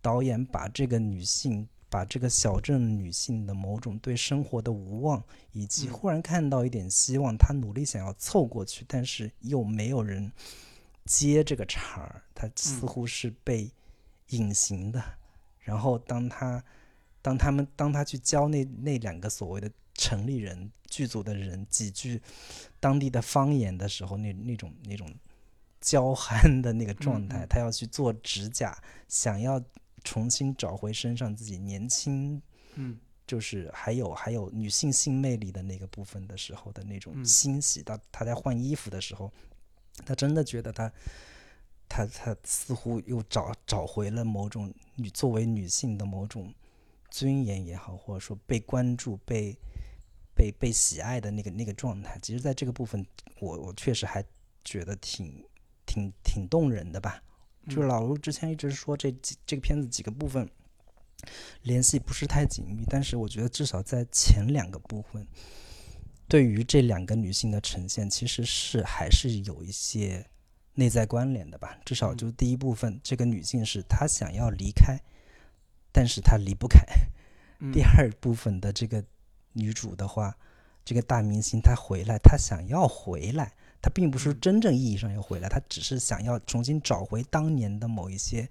[0.00, 10.32] 导演把这个女性，把这个小镇女性的某种对生活的无望，以及忽然看到一点希望，她努力想要凑过去，但是又没有人
[11.04, 13.70] 接这个茬儿，她似乎是被
[14.30, 15.04] 隐形的。
[15.58, 16.64] 然后当她
[17.20, 19.70] 当他们当他去教那那两个所谓的。
[19.96, 22.20] 城里人剧组的人几句
[22.78, 25.12] 当地的方言的时候，那那种那种
[25.80, 28.76] 娇憨的那个状态，他要去做指甲，
[29.08, 29.62] 想要
[30.04, 32.40] 重新找回身上自己年轻，
[32.74, 37.82] 嗯，就是还有还有女性性魅力的那个部分的时候的那种欣喜。
[37.82, 39.32] 到他在换衣服的时候，
[40.04, 40.92] 他真的觉得他
[41.88, 46.52] 他他似乎又找找回了某种女作为女性的某种
[47.10, 49.56] 尊严也好，或者说被关注被。
[50.36, 53.04] 被被喜爱的那个那个状态，其实在这个部分，
[53.40, 54.22] 我我确实还
[54.62, 55.42] 觉得挺
[55.86, 57.22] 挺挺动人的吧。
[57.68, 60.48] 就是老卢之前一直说这几这个片子几个部分
[61.62, 65.26] 联系不是太紧密，但是我觉得至少在前两个部分，
[66.28, 70.24] 对于这两个女性的呈现，其实是还是有一些
[70.74, 71.78] 内在关联的吧。
[71.84, 75.00] 至少就第一部分，这个女性是她想要离开，
[75.90, 76.78] 但是她离不开。
[77.72, 79.02] 第二部分的这个。
[79.56, 80.36] 女主的话，
[80.84, 88.46] 这个大明星她回来，她想要回来，她并不是真正意义上要回来，她只是想要重新找回当年的某一些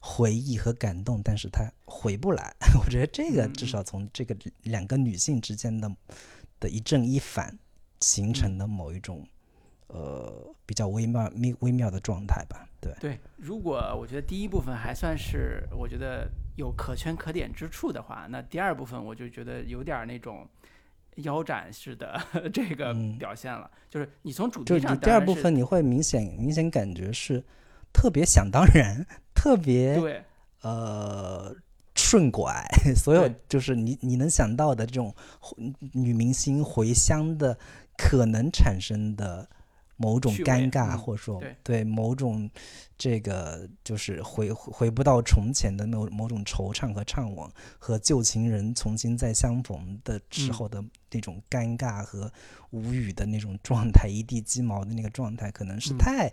[0.00, 2.54] 回忆和感动，但是她回不来。
[2.82, 5.94] 我觉得这个至少从这个两个女性之间的
[6.58, 7.58] 的一正一反
[8.00, 9.26] 形成的某一种
[9.88, 12.66] 呃比较微妙微微妙的状态吧。
[12.80, 16.26] 对对，如果我觉得第一部分还算是我觉得。
[16.60, 20.46] 有可圈可点之处的话，那第二部分我就觉得有点那种
[21.16, 22.20] 腰斩式的
[22.52, 23.70] 这个表现了。
[23.88, 27.42] 就是你从主题上，第二部分你会明显明显感觉是
[27.92, 29.04] 特别想当然，
[29.34, 30.22] 特别对。
[30.62, 31.56] 呃
[31.96, 32.62] 顺拐，
[32.94, 35.14] 所有就是你你能想到的这种
[35.92, 37.58] 女明星回乡的
[37.96, 39.48] 可能产生的
[40.00, 41.84] 某种尴尬，嗯或者说对。
[41.84, 42.50] 某种
[42.96, 50.52] 这个就是回回不到从前的某某种惆怅和怅惘，和旧情人重新再相逢的时嗯。
[50.54, 52.32] 候的那种尴尬和
[52.70, 55.98] 无语的那种状态，一地鸡毛的那个状态，可能是嗯。
[55.98, 56.32] 太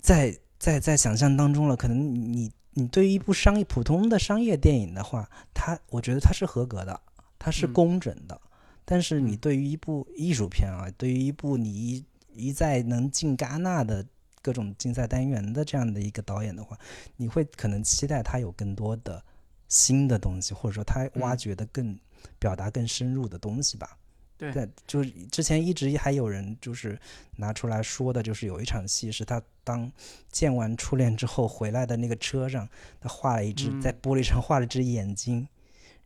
[0.00, 1.74] 在在在想象当中了。
[1.74, 7.00] 可能你你对于一部商业普通的商业电影的话，它我觉得它是合格的，
[7.38, 7.72] 它是嗯。
[7.72, 8.38] 工整的。
[8.84, 9.38] 但是你嗯。
[9.38, 12.04] 对于一部艺术片啊，对于一部你
[12.38, 14.06] 一一再能进戛纳的
[14.40, 16.78] 各种竞赛单元的这样的一个导演的话，
[17.16, 19.22] 你会可能期待他有更多的
[19.68, 21.98] 新的东西，或者说他挖嗯掘的更、
[22.38, 23.98] 表达更深入的东西吧。
[24.38, 26.96] 对但就是之前一直还有人就是
[27.36, 29.90] 拿出来说的，就是有一场戏是他当
[30.30, 32.68] 见完初恋之后回来的那个车上，
[33.00, 35.48] 他画了一只、嗯在玻璃上画了只眼睛，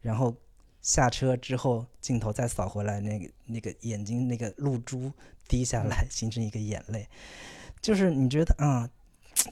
[0.01, 0.35] 然后
[0.81, 5.13] 下车之后镜头再扫回来，那个那个眼睛那个露珠
[5.53, 7.07] 滴下来，形成一个眼泪，
[7.83, 8.89] 就是你觉得啊、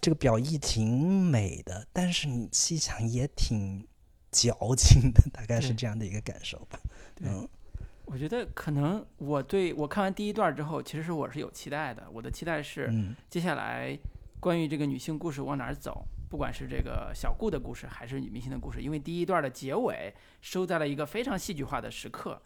[0.01, 3.87] 这个表意挺美的，但是你细想也挺
[4.33, 6.81] 矫情的， 大概是这样的一个感受吧。
[7.15, 7.29] 对。
[7.29, 7.47] 嗯。
[8.07, 12.09] 我觉得可能我对我看完第一段之后，其实我是有期待的。
[12.11, 13.15] 我的期待是嗯。
[13.29, 13.97] 接下来
[14.41, 22.41] 关于这个女性故事往哪儿走，不管是这个小顾的故事还是女明星的故事，因为第一段的结尾收在了一个非常戏剧化的时刻，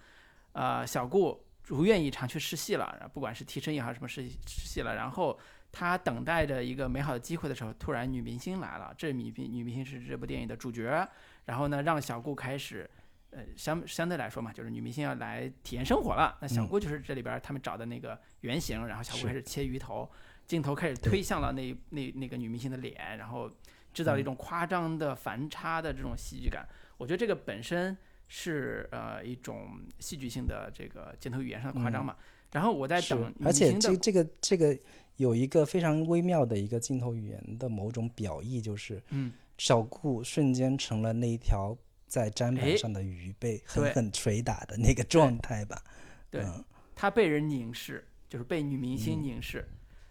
[0.52, 5.38] 呃，小顾如愿以偿去试戏了，不管是替身也好，什么试试戏了，然后
[5.72, 11.08] 他等待着一个美好的机会的时候，突然女明星来了，这女明女明星是这部电影的主角，
[11.44, 12.88] 然后呢，让小顾开始。
[13.36, 16.38] 呃，相相对来说嘛，就是女明星要来体验生活了。
[16.40, 20.08] 那小嗯顾就是这里边儿他们找的那个原型，然后小顾开始切鱼头，
[20.46, 23.50] 镜头开始推向了那那那个女明星的脸，然后
[23.92, 26.64] 制造了一嗯种夸张的反差的这种戏剧感。
[26.96, 27.98] 我觉得这个本身
[28.36, 32.16] 是呃一种戏剧性的这个镜头语言上的夸张嘛。
[32.50, 34.76] 然后我在等而且这这个这个
[35.18, 39.32] 有一个非常微妙的一个镜头语言的某种表意，就是嗯。
[39.56, 41.78] 小顾瞬间成了那一条
[42.08, 45.80] 在砧哎板上的鱼被狠狠捶打的那个状态吧。
[46.28, 46.64] 对嗯。
[46.96, 49.22] 他被人凝视，就是被女明星嗯。
[49.22, 49.64] 凝视，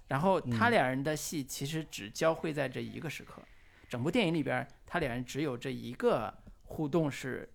[0.08, 0.72] 然后他嗯。
[0.72, 3.42] 俩人的戏其实只交汇在这一个时刻，
[3.90, 7.50] 整部电影里边他俩人只有这一个互动是，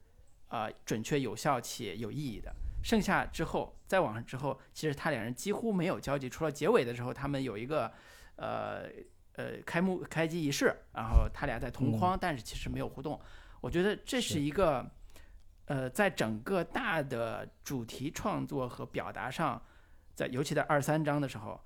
[0.49, 7.93] 呃准确有效且有意义的，剩下之后再往上之后，其实他两人几乎没有交集，除了结尾的时候他们有一个，
[8.37, 8.89] 呃
[9.35, 13.21] 呃开幕开机仪式，然后他俩在同框，但是其实没有互动，
[13.61, 14.91] 我觉得这是是一个。
[15.71, 19.63] 呃，在整个大的主题创作和表达上，
[20.15, 21.61] 在尤其在二三章的时候，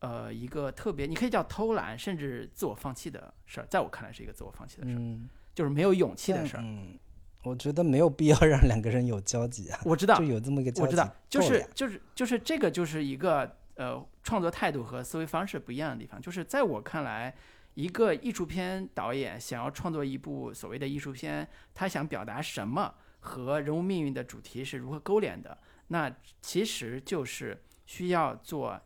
[0.00, 6.62] 呃，一个特别你可以叫偷懒，甚至自我放弃的事儿，在我看来是一个自我放弃的事儿，嗯，就是没有勇气的事儿。
[6.62, 6.98] 嗯，
[7.42, 16.20] 我觉得没有必要 让两个人有交集啊，我知道就，有这么一个交集，我知道，就是就是就是这个就是一个呃创作态度和思维方式不一样的地方。
[16.20, 17.34] 就是在我看来，
[17.74, 28.80] 一个艺术片导演想要创作一部所谓的艺术片，他想表达什么和人物命运的主题是如何勾连的，那其实就是需要做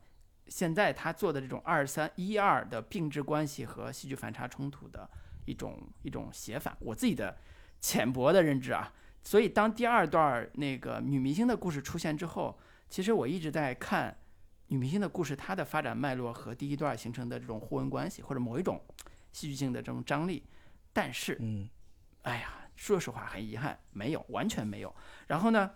[0.48, 5.09] 现在他做的这种二三一二的并置关系和戏剧反差冲突的
[5.44, 6.76] 一种一种写法。
[6.80, 7.36] 我自己的
[7.81, 12.59] 浅薄的认知啊，所以当第二段儿那个女明星的故事出现之后，
[12.89, 14.16] 其实我一直在看
[14.68, 18.81] 女明星的故事，它的发展脉络和第一段形成的这种互文关系，或者某一种
[19.33, 20.43] 戏剧性的这种张力。
[20.93, 21.68] 但是，嗯
[22.22, 24.93] 哎呀，说实话很遗憾，没有，完全没有。
[25.29, 25.70] 然后呢，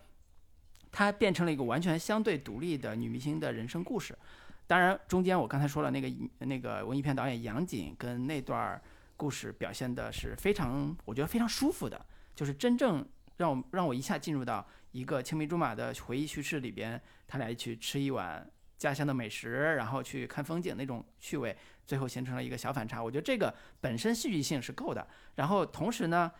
[0.90, 4.18] 它变成了一个完全相对独立的女明星的人生故事。
[4.66, 8.82] 当然，中间我刚才说了，那个那个文艺片导演杨锦跟那段儿
[9.20, 13.06] 故事表现的是非常，我觉得非常舒服的，就是真正
[13.36, 16.98] 让我让我一下进入到一个青梅竹马的回忆叙事里边，
[17.28, 21.54] 他俩一起吃一碗家乡的美食，然后去看风景那种趣味，
[21.84, 23.02] 最后形成了一个小反差。
[23.02, 25.06] 我觉得这个本身戏剧性是够的。
[25.34, 26.32] 然后同时呢，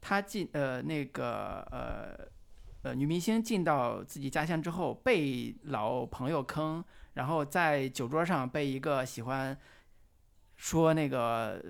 [0.00, 2.28] 他进呃那个呃
[2.82, 9.56] 呃女明星进到自己家乡之后，被老朋友坑，然后在酒桌上被一个喜欢
[10.56, 11.62] 说那个、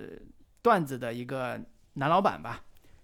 [0.65, 1.61] 段子的一个
[1.93, 2.63] 男老板吧，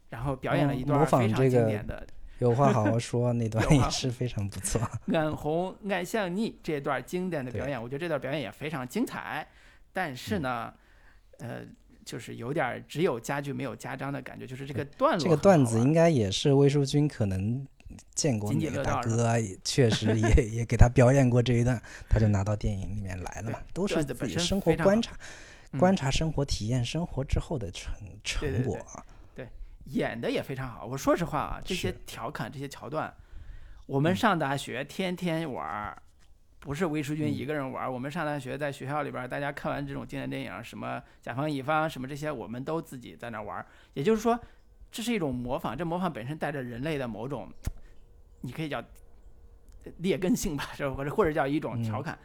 [0.10, 2.04] 然后表演了一段非常经典的
[2.40, 4.82] 有话好好 说，那段也是非常不错。
[5.14, 9.48] “眼红俺像你”这段经典的表演，我觉得这段表演也非常精彩。
[9.94, 10.74] 但是嗯呢，
[11.38, 11.60] 呃，
[12.04, 17.64] 就是有点只有家具没有家章的感觉，就是这个段落这个段子应该也是魏淑君可能
[18.16, 25.18] 见过津哪个大哥，也确实也也给他表演过这一段，他就拿到电影里面来了嘛，都是段子本身自己生活观察、嗯
[25.80, 27.94] 观察生活、体验生活之后的成
[28.24, 29.06] 成果啊。
[29.34, 29.48] 对
[29.86, 30.86] 演的也非常好。
[30.86, 33.14] 我说实话啊，这些调侃、这些桥段，
[33.86, 36.02] 我们上大学天天玩儿，
[36.60, 37.92] 不是魏淑君一个人玩儿。
[37.92, 43.66] 我们上大学在学校里边，大家看完这种经典电影，什么甲方乙方什么这些，我们都自己在那玩儿。
[43.94, 44.40] 也就是说，
[44.92, 47.50] 这是一种模仿，这模仿本身带着人类的某种，
[48.42, 48.84] 你可以叫
[49.98, 52.18] 劣根性吧，或者或者叫一种调侃。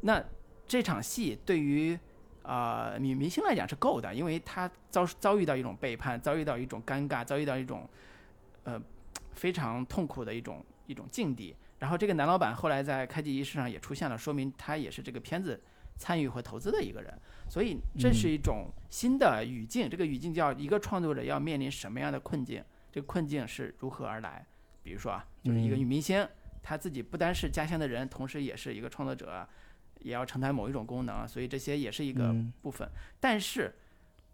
[0.00, 0.22] 那
[0.66, 1.98] 这场戏对于
[2.42, 7.88] 啊女明星来讲是够的，因为她遭遭遇到一种背叛，遭遇到一种尴尬，遭遇到一种
[8.64, 8.80] 呃
[9.34, 11.54] 非常痛苦的一种一种境地。
[11.78, 15.60] 然后这个男老板后来在开机仪式上也出现了，说明他也是这个片子
[15.96, 17.12] 参与和投资的一个人。
[17.48, 24.46] 所以这是一种新的语境，这个语境叫一个创作者要面临什么样的困境，这个困境是如何而来。
[24.82, 26.26] 比如说啊，就是一个女明星，
[26.62, 29.46] 她自己不单是家乡的人，同时也是一个创作者。
[30.04, 32.88] 也要承担某一种功能，所以这些也是一个部分。
[33.20, 33.74] 但是，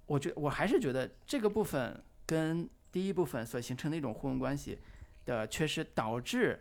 [0.06, 4.78] 我觉我还是觉得这个部分跟第一部分所形成的一种互文关系
[5.26, 6.58] 的缺失，导致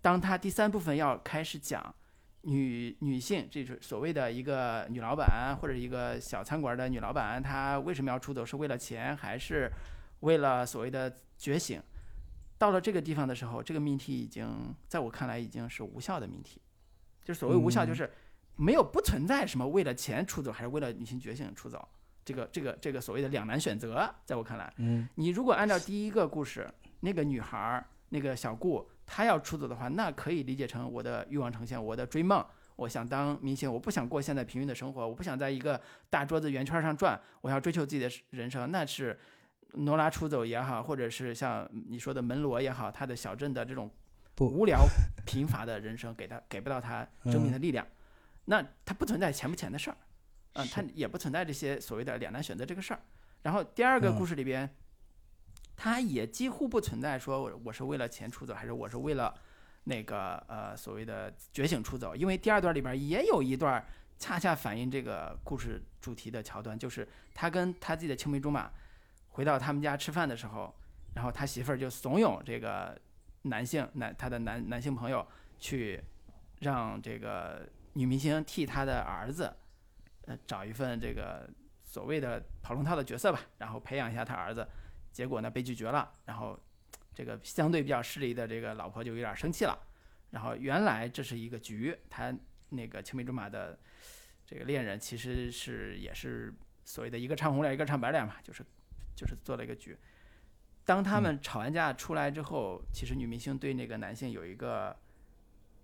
[0.00, 1.94] 当他第三部分要开始讲
[2.42, 8.44] 女女性，这是所谓的一个女老板或者一个小餐馆的女老板，她为什么要出走？
[8.44, 9.70] 是为了钱，还是
[10.20, 11.80] 为了所谓的觉醒？
[12.58, 16.60] 到了这个地方的时候，这个命题已经在我看来已经是无效的命题。
[17.24, 18.10] 就是所谓无效，就是。
[18.56, 21.88] 没有不存在什么为了钱出走还是为了女性觉醒出走，
[22.24, 26.68] 这个这个这个所谓的两难选择，在我看来，嗯，你如果按照第一个故事
[27.00, 32.44] 那个女孩儿那个小顾她要出走的话，那可以理解成我的欲望呈现，我的追梦，
[32.76, 35.80] 我想当明星，我不想过现在平庸的生活，我不想在一个
[36.10, 39.18] 大桌子圆圈上转，我要追求自己的人生，那是
[39.72, 43.90] 挪拉出走也好，或者是像你说的门罗也好，他的小镇的这种
[44.40, 44.86] 无聊
[45.24, 47.86] 贫乏的人生，给他给不到他生命的力量。
[48.46, 49.96] 那它不存在钱不钱的事儿，
[50.54, 53.00] 嗯，它也不存在这些所谓的两难选择这个事儿。
[53.42, 54.68] 然后第二个故事里边，
[55.76, 59.32] 它也几乎不存在说我我是为了钱出走，还是我是为了
[59.84, 62.16] 那个呃所谓的觉醒出走。
[62.16, 63.84] 因为第二段里边也有一段
[64.18, 68.70] 恰恰反映这个故事主题的桥段，就是他跟他自己的青梅竹马
[69.28, 70.74] 回到他们家吃饭的时候，
[71.14, 73.00] 然后他媳妇儿就怂恿这个
[73.42, 75.24] 男性男他的男男性朋友
[75.60, 76.02] 去
[76.58, 77.68] 让这个。
[77.94, 79.54] 女明星替她的儿子，
[80.26, 81.48] 呃，找一份这个
[81.84, 84.66] 所谓的跑龙套的角色吧，然后培养一下他儿子，
[85.12, 86.58] 结果呢被拒绝了，然后
[87.14, 89.78] 这个相对比较势利的这个老婆就有点生气了，
[90.30, 92.34] 然后原来这是一个局，他
[92.70, 93.78] 那个青梅竹马的
[94.46, 98.64] 这个恋人其实是也是所谓的一个唱红脸一个唱白脸嘛，就是
[99.14, 99.98] 就是做了一个局。
[100.84, 104.96] 当他们吵完架出来之后，其实女明星对那个男性有一个。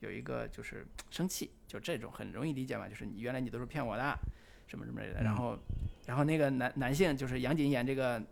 [0.01, 4.18] 有一个就是生气，就这种很容易理解嘛，就是你原来你都是骗我的，
[4.66, 5.22] 什么什么类的。
[5.22, 5.59] 然后，
[6.07, 8.22] 然后那个男男性就是杨谨演这个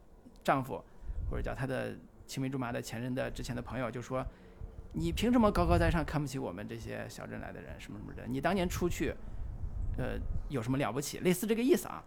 [0.44, 0.80] 丈夫，
[1.30, 1.96] 或者叫他的
[2.26, 4.24] 青梅竹马的前任的之前的朋友，就说
[4.92, 8.26] 你凭什么高高在上看不起我们这些小镇来的人什么什么的？
[8.28, 9.12] 你当年出去，
[9.98, 11.18] 呃，有什么了不起？
[11.18, 12.02] 类似这个意思啊。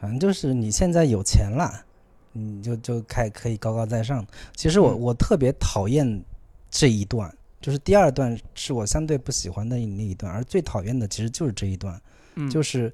[0.00, 1.84] 反正就是你现在有钱了，
[2.32, 4.26] 你就就开可以高高在上。
[4.56, 6.24] 其实我我特别讨厌
[6.70, 7.32] 这一段。
[7.60, 12.00] 就是第二段是我相对不喜欢的那一段，而最讨厌的其实就是这一段，
[12.50, 12.92] 就是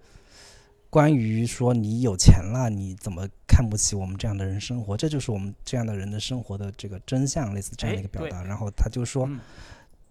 [0.91, 4.97] 关于说你有钱了，你怎么看不起我们这样的人生活？
[4.97, 8.43] 这就是我们这样的人的生活的这个真相，类似这样的一个表达。
[8.43, 9.31] 然后他就说，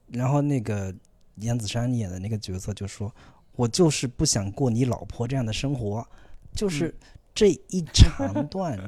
[0.07, 0.93] 然后那个
[1.41, 3.13] 杨子姗演的那个角色就说
[3.57, 6.07] ：“我就是不想过你老婆这样的生活。”
[6.55, 6.95] 就是
[7.33, 8.79] 这一长段。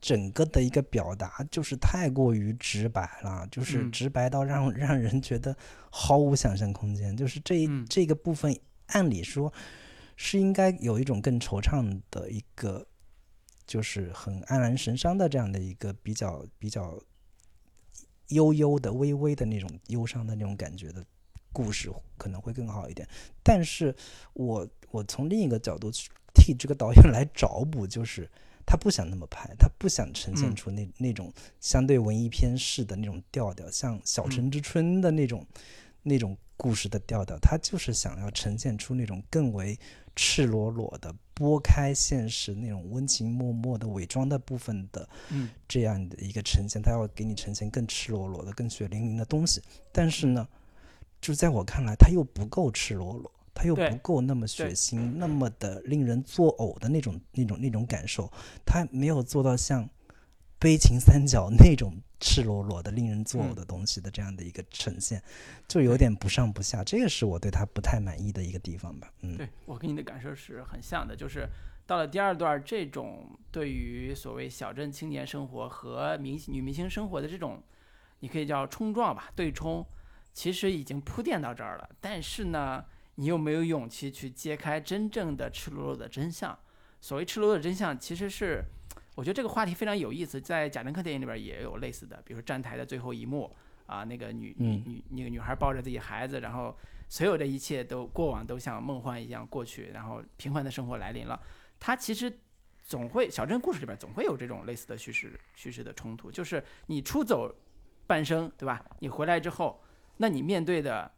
[0.00, 5.56] 整个的一个表达就是太过于直白了，就是直白到让 让人觉得
[5.90, 7.16] 毫无想象空间。
[7.16, 9.52] 就是这这个部分，按理说
[10.14, 12.86] 是应该有一种更惆怅的一个，
[13.66, 16.96] 就是很黯然神伤的这样的一个比较比较
[18.28, 21.04] 悠悠的、微微的那种忧伤的那种感觉的
[21.52, 23.08] 故事可能会更好一点。
[23.42, 23.92] 但是
[24.34, 28.30] 我我从另一个角度去替这个导演来找补，就是。
[28.70, 35.46] 他不想那么拍，他不想呈现出那那种相对文艺片式的那种调调，像《小城之春》的那种
[36.02, 37.38] 那种故事的调调。
[37.38, 39.78] 他就是想要呈现出那种更为
[40.14, 45.08] 赤裸裸的、拨开现实那种温情脉脉的伪装的部分的
[45.66, 46.82] 这样的一个呈现。
[46.82, 49.62] 他要给你呈现更赤裸裸的、更血淋淋的东西。
[49.90, 50.46] 但是呢，
[51.22, 53.32] 就在我看来，他又不够赤裸裸。
[53.58, 58.32] 他又不够那么血腥，那么的令人作呕的那种、那种、那种感受，
[58.64, 59.84] 他没有做到像
[60.60, 65.20] 《悲情三角》那种赤裸裸的、令人作呕的东西的这样的一个呈现，
[65.66, 66.84] 就有点不上不下。
[66.84, 69.12] 这个是我对他不太满意的一个地方吧。
[69.22, 71.48] 嗯，对我跟你的感受是很像的，就是
[71.84, 77.60] 到了第二段，这种对于所谓小镇青年生活和明女明星生活的这种，
[78.20, 79.84] 你可以叫冲撞吧，对冲，
[80.32, 81.88] 其实已经铺垫到这儿了。
[82.00, 82.84] 但是呢，
[83.18, 86.56] 你有没有勇气去揭开真正的赤裸裸的真相。
[87.00, 88.62] 所谓赤裸裸的真相，其实是，
[89.16, 93.52] 我觉得这个话题非常有意思，在贾樟柯电影里边也有类似的，比如说站台的最后一幕
[93.86, 96.76] 啊，那个女女女那个女孩抱着自己孩子，然后
[97.08, 101.40] 所有的一切都过往都像梦幻一样过去，然后平凡的生活来临了。
[101.80, 102.32] 它其实
[102.84, 107.52] 总会小镇故事里边总会有这种类似的叙事叙事的冲突，就是你出走
[108.06, 108.84] 半生，对吧？
[109.00, 109.82] 你回来之后，
[110.18, 111.10] 那你面对的，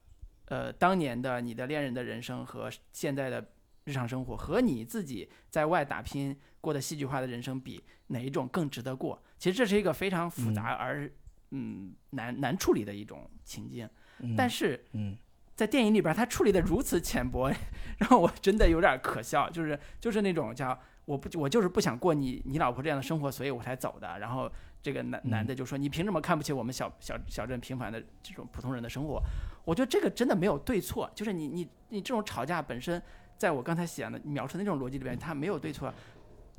[0.50, 3.52] 呃，当年的你的恋人的人生和现在的
[3.84, 9.22] 日常生活，和你自己在外打拼过的戏剧化的人生比，哪一种更值得过？
[9.38, 11.10] 其实这是一个非常复杂而
[11.52, 13.88] 嗯难难处理的一种情境，
[14.36, 15.16] 但是嗯。
[15.56, 17.52] 在电影里边，他处理的如此浅薄，
[18.00, 19.50] 让我真的有点可笑。
[19.50, 24.18] 就是就是那种叫我不我就是不想过你你老婆这样的生活，所以我才走的。
[24.20, 24.50] 然后
[24.82, 29.22] 这个男男的就说：“你凭什么看不起我们小小小镇平凡的这种普通人的生活？”
[29.64, 33.02] 我觉得这个真的没有对错，就是你你你这种吵架本身，
[33.36, 35.92] 在我刚才写的描述的那种逻辑里边，它没有对错，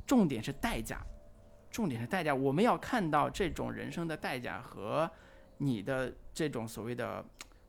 [0.06, 1.00] 重点是代价，
[1.70, 2.34] 重点是代价。
[2.34, 5.10] 我们要看到这种人生的代价和
[5.58, 7.24] 你的这种所谓的。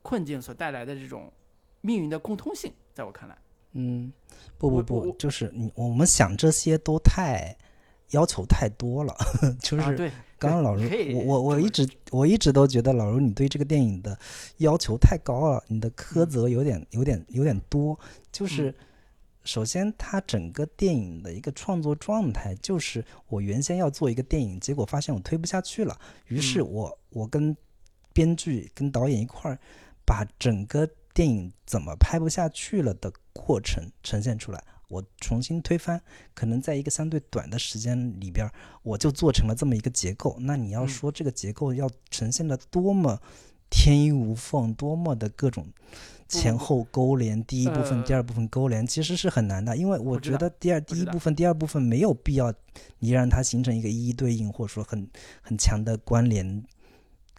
[0.06, 1.32] 困境所带来的这种
[1.80, 3.38] 命运的共通性，在我看来，
[3.72, 4.12] 嗯，
[4.58, 7.56] 不不不，就是你我们想这些都太
[8.10, 9.14] 要求太多了，
[9.60, 10.82] 就是刚刚老卢，
[11.14, 14.18] 我我我一直我一直都觉得老卢你对这个电影的
[14.58, 17.98] 要求太高了，你的苛责有点有点有点多。
[18.30, 18.74] 就是
[19.44, 25.98] 首先，他整个电影的一个创作状态，就是我原先要做一个电影，结果发现我推不下去了，
[26.28, 27.56] 于是我我跟
[28.12, 29.58] 编剧跟导演一块儿。
[30.06, 34.62] 把整个电影怎么拍不下去了的过程呈现出来，
[34.94, 36.00] 我重新推翻，
[36.34, 38.48] 可能在一个相对短的时间里边，
[38.82, 40.36] 我就做成了这么一个结构。
[40.40, 43.20] 那你要说这个结构要呈现的多么
[43.68, 45.66] 天衣无缝，多么的各种
[46.28, 49.76] 前后勾连，第一部分、第二部分勾连，其实是很难的。
[49.76, 52.54] 因为我觉得第二、第一部分、第二部分没有必要
[53.00, 55.10] 你让它形成一个一一对应，或者说很
[55.42, 56.64] 很强的关联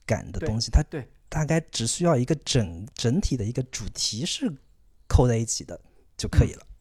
[0.05, 0.69] 感的东西。
[0.71, 1.07] 它对。
[1.27, 4.49] 大概只需要一个整整体的一个主题是
[5.05, 5.77] 扣在一起的
[6.15, 6.61] 就可以了。
[6.61, 6.74] 嗯，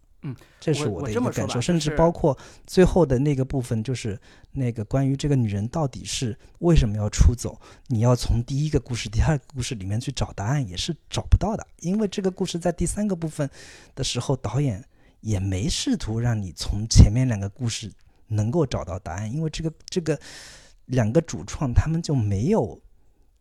[0.61, 4.19] 这是我的一个感受，甚至包括最后的那个部分，就是
[4.53, 11.67] 那个关于这个女人到底是为什么要出走，你要从第一个故事、第二个故事里面去找答案，也是找不到的。
[11.81, 13.49] 因为这个故事在第三个部分
[13.95, 14.83] 的时候，导演
[15.21, 17.93] 也没试图让你从前面两个故事
[18.29, 20.19] 能够找到答案，因为这个这个
[20.87, 22.81] 两个主创他们就没有。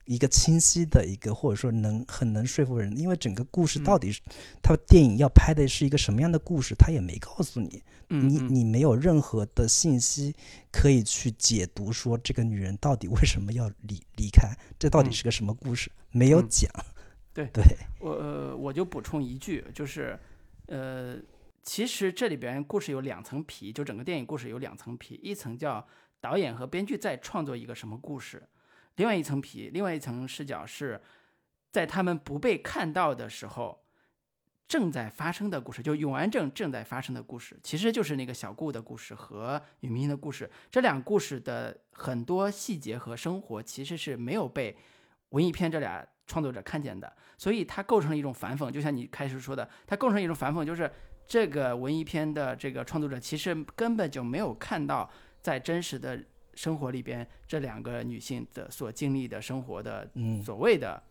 [0.06, 4.22] 一个清晰的一个，或者说能很能说服人，因为整个故事到底是
[4.62, 10.36] 他电影要拍的是一个什么样的故事，他也没告诉你，你你没有任何的信息
[10.72, 16.70] 可以去解读说这个女人到底为什么要离离开，这到底是个什么故事，没有讲。
[17.34, 17.64] 对对，
[18.00, 20.20] 我呃我就补充一句，就是
[20.68, 21.18] 呃
[21.64, 25.88] 其实这里边故事有两层皮，就整个电影故事有两层皮，一层叫
[26.20, 28.44] 导演和编剧在创作一个什么故事。
[28.98, 31.02] 另外一层皮，另外一层视角是
[31.72, 33.84] 在他们不被看到的时候
[34.68, 40.50] 正在发生的故事，就永安镇正在发生的故事，其实就是那个小顾的故事和女明星的故事。
[40.70, 44.76] 这两故事的很多细节和生活其实是没有被
[45.30, 48.70] 文艺片这俩创作者看见的，所以它构成了一种反讽。
[48.70, 50.90] 就像你开始说的，它构成一种反讽，就是
[51.28, 55.10] 这个文艺片的这个创作者其实根本就没有看到
[55.42, 56.24] 在真实的。
[56.56, 60.08] 生活里边这两个女性的所经历的生活的
[60.44, 61.02] 所谓的，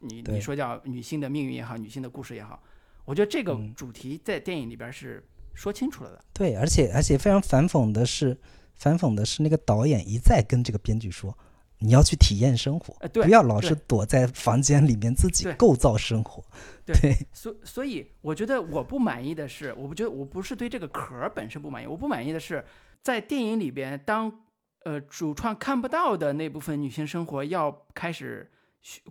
[0.00, 2.62] 你你说叫女性的命运也好，女性的故事也好，
[3.04, 5.22] 我觉得这个主题在电影里边是
[5.54, 6.24] 说清楚了的。
[6.32, 8.36] 对，而且而且非常反讽的是，
[8.74, 11.36] 反讽的是那个导演一再跟这个编剧说，
[11.78, 16.42] 你要去体验生活，不要老是躲在房间里面自己构造生活。
[16.84, 22.64] 对，所所以我觉得我不满意的是，我不觉得我不是对这个壳本身不满意，我不满意的是
[23.02, 24.40] 在电影里边当。
[24.84, 28.50] 呃，主创看不到的那部分女性生活，要开始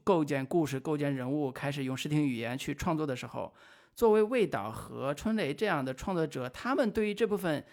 [0.04, 3.54] 构建故事、构建人物，开始用视听语言去创作的时候，
[3.96, 7.64] 作为魏导和春雷这样的创作者，他们对于这部分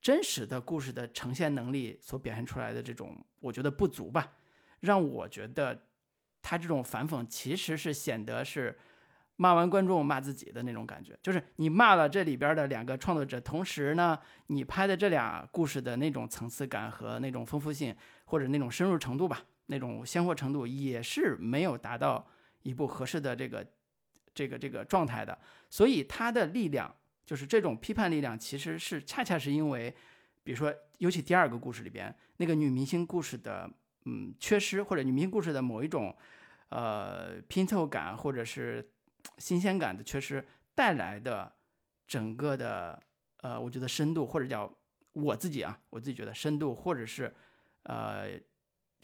[0.00, 4.32] 真实的故事的呈现能力所表现出来的这种，我觉得不足吧，
[4.80, 5.84] 让我觉得
[6.42, 8.76] 他这种反讽其实是显得是。
[9.36, 22.26] 骂完观众骂自己的那种感觉，就是你骂了这里边的两个创作者，同时呢，你拍的这俩故事的那种层次感和那种丰富性，或者那种深入程度吧，那种鲜活程度也是没有达到
[22.62, 23.66] 一部合适的这个
[24.34, 25.38] 这个这个状态的。
[25.68, 26.94] 所以它的力量
[27.26, 29.94] 就是这种批判力量其实是恰恰是因为，
[30.42, 33.68] 比如说，尤其第二个故事里边那个女明星故事的
[34.06, 36.16] 嗯缺失，或者女明星故事的某一种
[36.70, 38.88] 呃拼凑感或者是
[39.38, 41.52] 新鲜感的缺失带来的
[42.06, 43.02] 整个的
[43.38, 44.72] 呃，我觉得深度或者叫
[45.12, 47.34] 我自己啊，我自己觉得深度或者是
[47.84, 48.28] 呃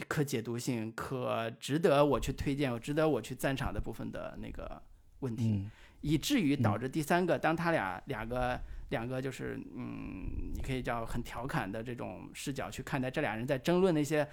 [0.08, 4.82] 可解读性、可值得我去推荐、值得我去赞赏的部分的那个
[5.20, 5.52] 问题。
[5.52, 5.70] 嗯
[6.04, 14.28] 以至于导致第三个，当他俩两个两个就是嗯，你可以叫很调侃的这种视角去看待这俩人在争论那些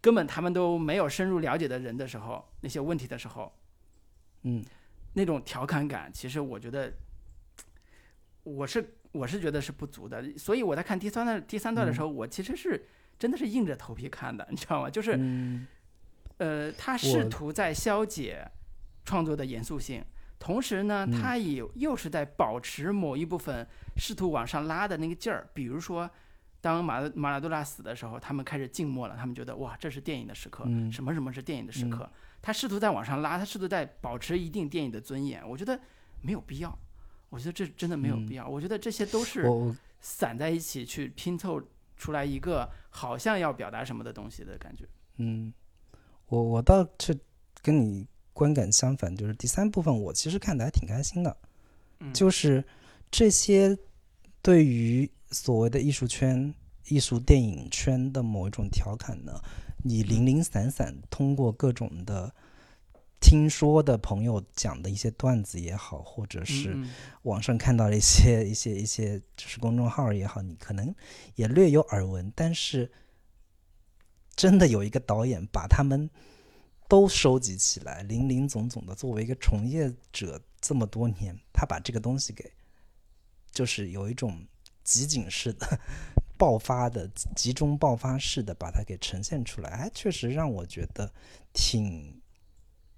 [0.00, 3.54] 根本他们都没有深入了解的人的时候，那些问题的时候，
[4.44, 4.64] 嗯
[5.14, 6.92] 那种调侃感，其实我觉得
[8.42, 10.36] 我是我是觉得是不足的。
[10.36, 12.86] 所以我在看第三段第三段的时候，我其实是
[13.18, 14.90] 真的是硬着头皮看的，你知道吗？
[14.90, 15.66] 就是嗯
[16.38, 18.50] 呃，他试图在消解
[19.04, 20.04] 创作的严肃性，
[20.38, 25.48] 同时呢，嗯他也又是在保持某一部分试图往上拉的那个劲儿。
[25.54, 26.10] 比如说，
[26.60, 32.10] 当马马拉多纳死的时候，他们开始静默了，他们觉得哇，这是电影的时刻，嗯什么什么是电影的时刻。
[32.42, 35.48] 他试图在往上拉，他试图在保持一定电影的尊严。
[35.48, 35.78] 我觉得
[36.20, 36.76] 没有必要，
[37.30, 38.46] 我觉得这真的没有必要。
[38.46, 39.48] 我觉得这些都是
[40.00, 41.62] 散在一起去拼凑
[41.96, 44.84] 出来一个好像要表达什么的东西的感觉。
[45.18, 45.52] 嗯，
[46.26, 47.16] 我我倒是
[47.62, 51.36] 跟你观感相反，就是第三部分我其实看的还挺开心的，
[52.00, 52.64] 嗯就是
[53.10, 53.78] 这些
[54.40, 56.52] 对于所谓的艺术圈、
[56.88, 59.40] 艺术电影圈的某一种调侃呢，
[59.82, 62.34] 你零零散散通过各种的
[63.20, 66.76] 听说的朋友讲的一些段子也好，或者是
[67.22, 70.92] 网上看到的一些一些一些就是公众号也好，你可能
[71.36, 72.90] 也略有耳闻，但是
[74.34, 76.10] 真的有一个导演把他们
[76.88, 82.50] 都收集起来，零零总总的，作为一个从业者这么多年，他把这个东西给
[83.52, 84.44] 就是有一种
[84.82, 85.80] 集锦式的
[86.42, 91.08] 爆发的集中爆发式的把它给呈现出来，哎，确实让我觉得
[91.52, 92.20] 挺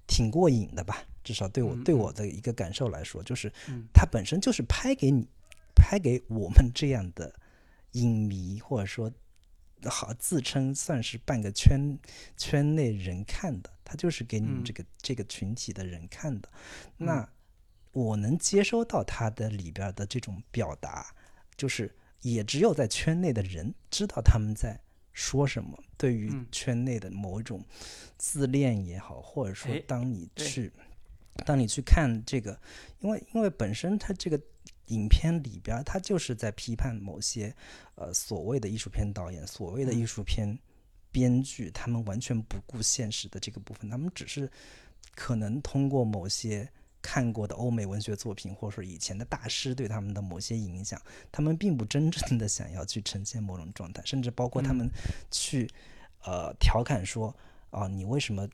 [0.07, 1.05] 挺过瘾的吧。
[1.23, 5.29] 至少对我嗯对我的一个感受来说，就是嗯它本身就是拍给你
[5.75, 7.39] 拍给我们这样的
[7.93, 9.13] 影迷，或者说
[9.85, 11.99] 好自称算是半个圈
[12.39, 16.49] 圈内人看的，它就是给你们嗯这个、这个群体的人看的。
[16.97, 17.29] 嗯那
[17.93, 21.15] 我能接收到它的里边的这种表达，
[21.59, 21.95] 就是
[22.33, 24.81] 也只有在圈内的人知道他们在
[25.13, 25.79] 说什么。
[25.97, 27.63] 对于嗯圈内的某一种
[28.19, 30.73] 自恋也好，或者说哎当你对去
[31.45, 32.59] 当你去看这个，
[33.01, 34.41] 因为因为本身它这个
[34.87, 37.55] 影片里边儿，它就是在批判某些
[37.95, 40.59] 呃所谓的艺术片导演、所谓的艺嗯术片
[41.13, 44.51] 编剧，他们完全不顾现实的这个部分，他们只是
[45.15, 46.69] 可能通过某些
[47.05, 50.99] 看过的欧美文学作品，或者说以前的大师对他们的某些影响，
[51.31, 54.91] 他们并不真正的想要去呈现某种状态，甚至包括他嗯们
[55.31, 55.69] 去、
[56.25, 57.37] 呃调侃说
[57.69, 58.49] 啊，你为什么？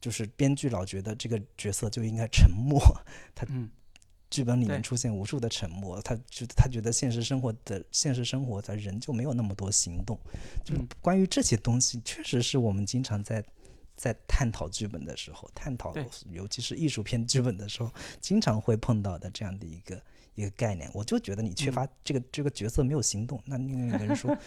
[0.00, 2.78] 就是编剧老觉得这个角色就应该沉默，
[3.48, 3.70] 嗯
[4.28, 10.20] 剧本里面出现无数的沉默，他就他觉得现实生活的现实生活的人就没有那么多行动。
[10.62, 13.42] 就嗯关于这些东西，确实是我们经常在
[13.96, 15.94] 在探讨剧本的时候，探讨
[16.30, 17.90] 尤其是艺术片剧本的时候，
[18.20, 20.02] 经常会碰到的这样的一个
[20.34, 20.90] 一个概念。
[20.94, 24.36] 我就觉得你缺嗯乏这个、这个角色没有行动，那另外一个人说。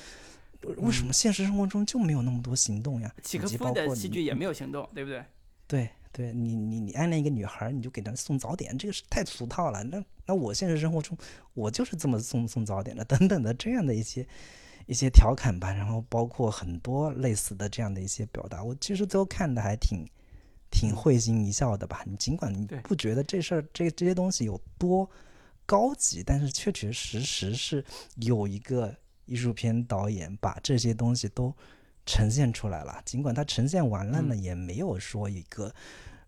[0.77, 3.13] 为什嗯么现实生活中就没有那么多行动呀？
[3.19, 5.23] 以契诃夫的戏剧也没有行动，对不对？
[5.67, 9.83] 对对，你你你暗恋一个女孩儿，你就给她送早点，这个是太俗套了。
[9.83, 11.15] 那那我现实生活中，
[11.53, 14.27] 我就是这么送送早点的，等等的这样的一些
[14.87, 20.03] 一些调侃吧，然后包括很多类似的这样的一些表达，我其实都看的还挺
[20.71, 22.03] 挺会心一笑的吧。
[22.05, 25.09] 你尽管你不觉得这事儿这这些东西有多
[25.65, 27.83] 高级，但是确确实实是
[28.15, 31.53] 有一个艺术片导演把这些东西都
[32.05, 33.01] 呈现出来了。
[33.03, 35.73] 尽管他呈现完了呢，嗯也没有说一个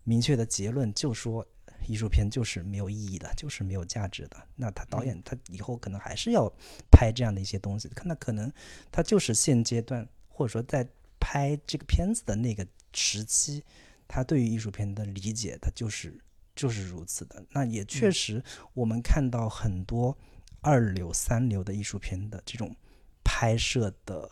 [0.04, 1.46] 明确的结论，就说
[1.86, 4.36] 艺术片就是没有意义的，就是没有价值的。
[4.56, 6.50] 那他导演他以后可能还是要
[6.90, 8.52] 拍这样的一些东西，看那可能
[8.90, 10.86] 他就是现阶段或者说在
[11.18, 13.62] 拍这个片子的那个时期，
[14.08, 16.18] 他对于艺术片的理解，他就是
[16.56, 17.44] 就是如此的。
[17.50, 20.16] 那也确嗯实，我们看到很多
[20.60, 22.74] 二流、三流的艺术片的这种
[23.22, 24.30] 拍摄的，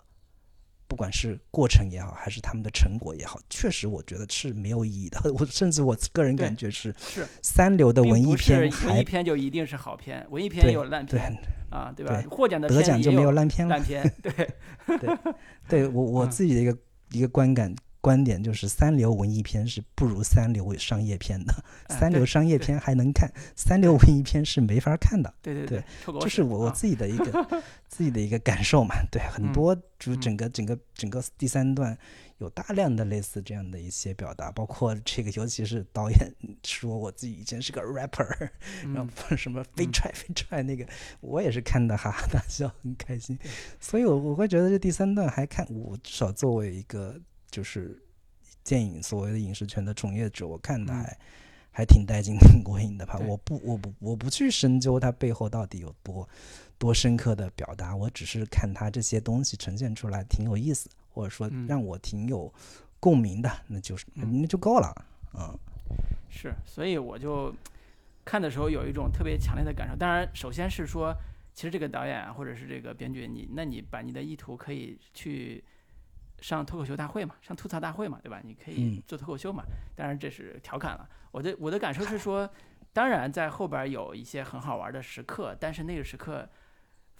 [0.88, 5.20] 不管是过程也好，还是他们的成果也好，确实我觉得是没有意义的。
[5.38, 11.32] 我甚至我个人感觉是是三流的文艺片文艺片就一定是好片，文艺片也有烂对片
[11.70, 12.22] 啊，对吧？
[12.30, 13.84] 获奖的得奖就没有有烂片了烂。
[13.84, 14.48] 片， 对，
[15.68, 16.76] 对我我嗯自己的一个、
[17.12, 21.52] 一个观感观点就是三流文艺片是不如三流商业片的，
[21.88, 25.32] 哎三流商业片还能看，三流文艺片是没法看的。
[25.42, 25.84] 对对对，
[26.20, 28.94] 就是我我啊自己的一个 自己的一个感受嘛。
[29.10, 31.96] 对，很嗯多就嗯整个整个整个第三段
[32.38, 36.18] 有大量的类似这样的一些表达，包括这个，尤其是导演
[36.64, 38.28] 说我自己以前是个 rapper，
[38.82, 40.86] 然嗯后什么飞嗯踹 飞踹那个，
[41.20, 43.36] 我也是看的哈哈大笑，很开心。
[43.80, 47.20] 所以我我会觉得这第三段还看，我至少作为一个
[47.50, 48.00] 就是
[48.64, 51.18] 电影所谓的影视圈的从业者，我看的嗯还、
[51.70, 53.18] 还挺带劲、挺过瘾的吧。
[53.18, 56.28] 我不我不我不去深究它背后到底有多
[56.78, 62.52] 多深刻的表达，我只是看它这些东西呈现出来挺有意思，或者说嗯让我挺有
[63.00, 65.06] 共鸣的，那就是嗯那就够了。
[65.34, 65.58] 嗯，
[66.28, 67.54] 是，所以我就
[68.24, 69.96] 看的时候有一种特别强烈的感受。
[69.96, 71.14] 当然，首先是说，
[71.54, 75.62] 其实这个导演啊，或者是这个编剧，你那你把你的意图可以去
[76.40, 78.40] 上脱口秀大会嘛，上吐槽大会嘛，对吧？
[78.44, 79.62] 你可以嗯做脱口秀嘛。
[79.94, 81.08] 当然这是调侃了。
[81.30, 82.48] 我的我的感受是说，
[82.92, 86.48] 当然在后边有一些很好玩的时刻，但是那个时刻。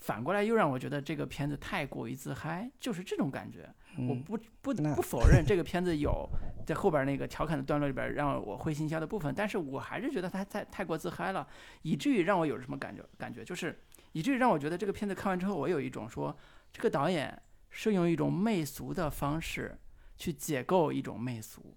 [0.01, 3.69] 反过来又让我觉得这个片子太过于自嗨，就是这种感觉。
[3.97, 6.25] 我嗯不不不否认这个片子有
[6.65, 11.45] 在后边那个调侃的段落里边让我会心一笑的部分，但是我还是觉得它太太过自嗨了，
[11.83, 13.05] 以至于让我有什么感觉？
[13.19, 13.77] 感觉就是
[14.13, 16.39] 以至于让我觉得这个片子看完之后，我有一种说
[16.73, 17.37] 这个导演
[17.71, 19.79] 是用一种媚俗的方式
[20.17, 21.77] 去解构一种媚俗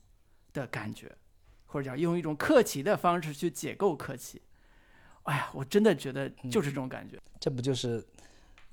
[0.54, 1.16] 的感觉，
[1.66, 4.42] 或者叫用一种客气的方式去解构客气。
[5.24, 7.20] 哎呀，我真的觉得就是这种感觉。
[7.40, 8.04] 这不就是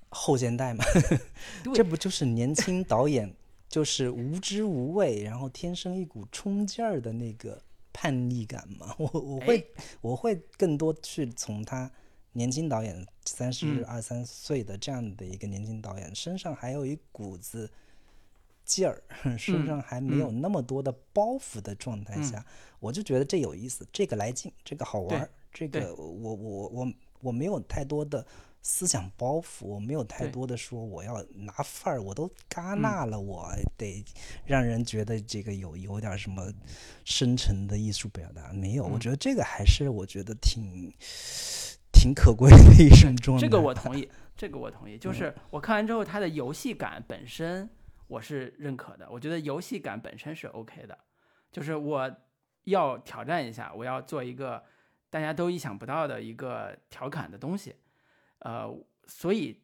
[0.09, 0.83] 后现代吗？
[1.75, 3.35] 这不就是年轻导演
[3.69, 7.63] 就是无知无畏，然后天生一股冲劲儿的那个
[7.93, 8.95] 叛逆感吗？
[8.99, 11.91] 我我会、我会更多去从他
[12.33, 13.85] 年轻导演三十嗯。
[13.85, 17.71] 二三岁的这样的一个年轻导演身上还有一股子
[18.65, 19.03] 劲儿，
[19.39, 22.45] 身嗯上还没有那么多的包袱的状态下，
[22.81, 28.25] 我就觉得这有意思，这个来劲，这个好玩儿，这个我我我我没有太多的
[28.61, 34.05] 思想包袱，我没有太多的说我要拿范儿，我都戛嗯纳了，我得
[34.45, 36.53] 让人觉得这个有有点什么
[37.07, 39.01] 深沉的艺术表达，没有，我嗯。
[39.01, 40.93] 觉得这个还是我觉得挺
[41.99, 43.45] 挺可贵的一种状态。
[43.45, 44.95] 这个我同意，这个我同意。
[44.95, 47.69] 嗯就是我看完之后，它的游戏感本身
[48.07, 50.97] 我是认可的，我觉得游戏感本身是 OK 的。
[51.51, 52.17] 就是我
[52.65, 54.63] 要挑战一下，我要做一个
[55.11, 57.75] 大家都意想不到的一个调侃的东西，
[58.39, 58.73] 呃，
[59.07, 59.61] 所以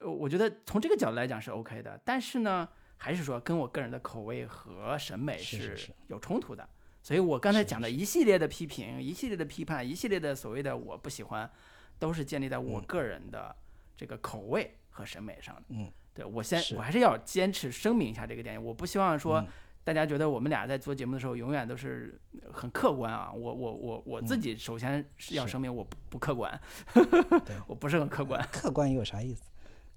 [0.00, 2.00] 呃我觉得从这个角度来讲是 OK 的。
[2.04, 6.68] 但是呢，还是说跟我个人的口味和审美是有冲突的。
[7.02, 11.50] 所以我刚才讲的一系列的批评、一系列的批判、一系列的所谓的我不喜欢，
[11.98, 13.54] 都是建立在我嗯个人的
[13.96, 15.62] 这个口味和审美上的。
[15.70, 19.46] 嗯，对我先我还是要坚持声明一下这个点，我不希望说嗯
[19.82, 22.20] 大家觉得我们俩在做节目的时候永远都是
[22.52, 23.32] 很客观啊。
[23.32, 26.60] 我我我我自嗯己首先是要声明我不不客观
[26.92, 28.46] 对， 我不是很客观。
[28.52, 29.42] 客观有啥意思？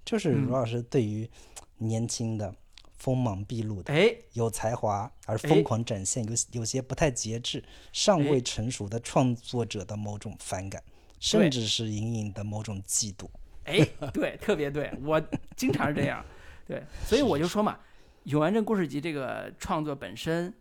[0.02, 1.28] 就是嗯卢老师对于
[1.76, 2.52] 年轻的、
[3.04, 10.82] 锋芒毕露的、哎，有才华而哎疯狂展现、有有些不太节制、尚哎未成熟的创作者的某种反感，
[11.20, 13.28] 甚至是隐隐的某种嫉妒。
[13.64, 13.78] 哎，
[14.10, 15.20] 对，特别对， 我
[15.54, 16.24] 经常是这样，
[16.66, 17.74] 对，所以我就说嘛，
[18.30, 20.54] 《永安镇故事集》这个创作本身，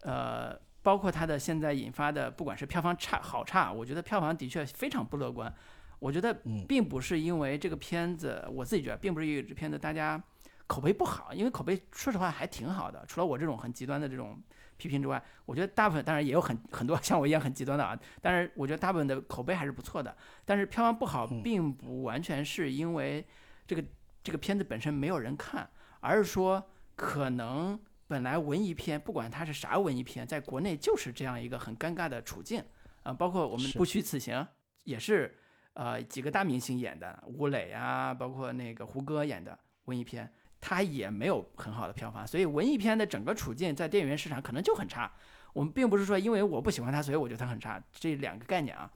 [0.00, 5.54] 呃，包括它的现在引发的，不管是票房差好差，我觉得票房的确非常不乐观。
[5.98, 10.22] 我觉得嗯并不是因为这个片子，我自己觉得并不是因为这片子大家
[10.70, 14.40] 口碑不好，因为口碑说实话还挺好的，除了我这种很极端的这种
[14.76, 20.16] 批评之外，我觉得大部分当然也有很很多 像我一样很极端的啊，但是我觉得大部分的口碑还是不错的。
[20.44, 23.26] 但是票房不好，嗯并不完全是因为
[23.66, 23.84] 这个
[24.22, 25.68] 这个片子本身没有人看，
[25.98, 26.64] 而是说
[26.94, 32.62] 可能本来文艺片，不管它是啥文艺片，在国内就是这样一个很尴尬的处境
[33.02, 34.46] 啊、包括我们不虚此行
[34.84, 35.36] 也是
[35.72, 40.32] 呃几个大明星演的，吴磊啊，包括那个胡歌演的文艺片。
[40.60, 45.10] 它也没有很好的票房，所以文艺片的整个处境在电影院市场可能就很差。
[45.52, 48.90] 我们并不是说因为我不喜欢它，所以我觉得它很差，这两个概念啊。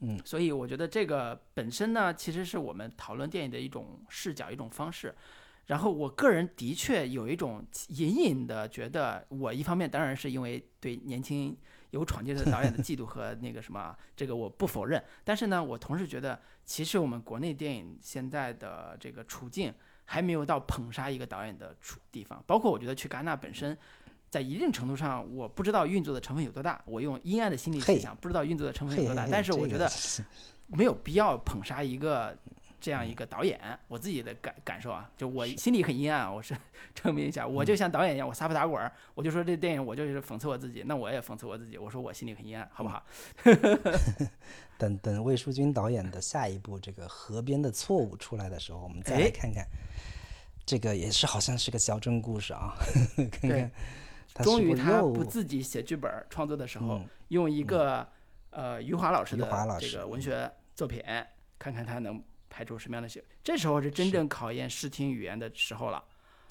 [0.00, 5.14] 嗯，所以我觉得这个本身呢，其实是我们讨论电影的一种视角、一种方式。
[5.66, 11.54] 然后我个人的确有一种隐隐的觉得，我一方面当然是因为对年轻
[11.90, 15.02] 有闯劲的导演的嫉妒和那个什么，这个我不否认。
[15.24, 19.74] 但是呢，我同时觉得，其实我们国内电影现在的这个处境
[20.10, 22.42] 还没有到捧杀一个导演的处地方。
[22.46, 23.76] 包括我觉得去戛纳本身，
[24.30, 26.80] 在一定程度上，我不知道运作的成分有多大。
[26.86, 29.28] 我用阴暗的心理去想，不知道运作的成分有多大。
[29.30, 29.86] 但是我觉得
[30.68, 32.34] 没有必要捧杀一个
[32.80, 36.56] 这样一个导演，我自己的感感受啊，就我心里很阴暗啊，我是
[36.94, 43.04] 证明一下，我就像导演一样，我撒泼打滚儿，我就说这电影我就是讽刺我自己，那我也讽刺我自己，我说我心里很阴暗，好不好？
[44.78, 49.66] 等等魏书君导演的下一部这个《河边的错误》出来的时候，我们再来看看，
[50.64, 52.74] 这个也是好像是个小镇故事啊，
[53.30, 53.70] 看看
[54.32, 58.08] 他终于他不自己写剧本儿创作的时候，嗯用一个、
[58.50, 59.44] 呃余华老师的
[59.80, 61.02] 这个文学作品，
[61.58, 63.22] 看看他能拍出什么样的戏。
[63.42, 66.02] 这时候是真正考验视听语言的时候了。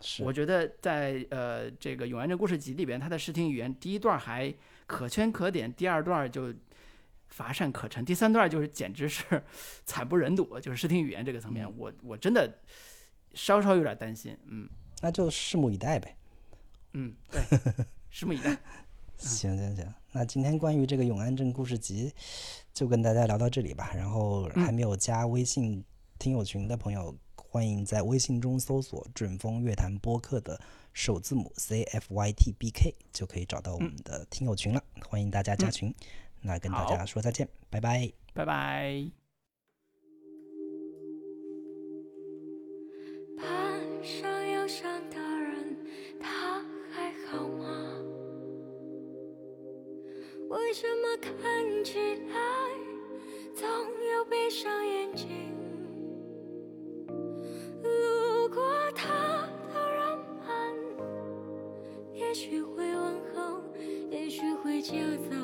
[0.02, 4.54] 是我觉得在呃这个《永安镇故事集》里边，他的视听语言第一段还
[4.86, 6.54] 可圈可点，第二段就
[7.38, 9.24] 乏善可陈，第三段就是简直是
[9.86, 12.52] 惨不忍睹，就是视听语言这个层面，嗯我我真的
[13.36, 14.68] 稍稍有点担心，嗯
[15.02, 16.18] 那就拭目以待呗。
[16.94, 17.40] 嗯，对，
[18.12, 18.58] 拭目以待。
[19.18, 22.12] 行行行，那今天关于这个永安镇故事集，
[22.74, 23.92] 就跟大家聊到这里吧。
[23.96, 25.84] 然后还没有加微信
[26.18, 30.60] 听友群的朋友，欢迎在微信中搜索“准风乐坛播客”的
[30.94, 34.84] 首字母 C F Y T B K，就可以找到我们的听友群了。
[35.08, 35.94] 欢迎大家加群。
[36.42, 38.12] 那跟大家说再见，拜拜。
[38.34, 39.12] 拜拜。
[43.38, 45.78] 攀上忧伤的人，
[46.20, 48.04] 他还好吗？
[50.50, 52.36] 为什么看起来
[53.54, 55.28] 总有闭上眼睛？
[57.84, 60.48] 路过他的人们，
[62.14, 63.62] 也许会问候，
[64.10, 64.94] 也许会就
[65.30, 65.36] 走，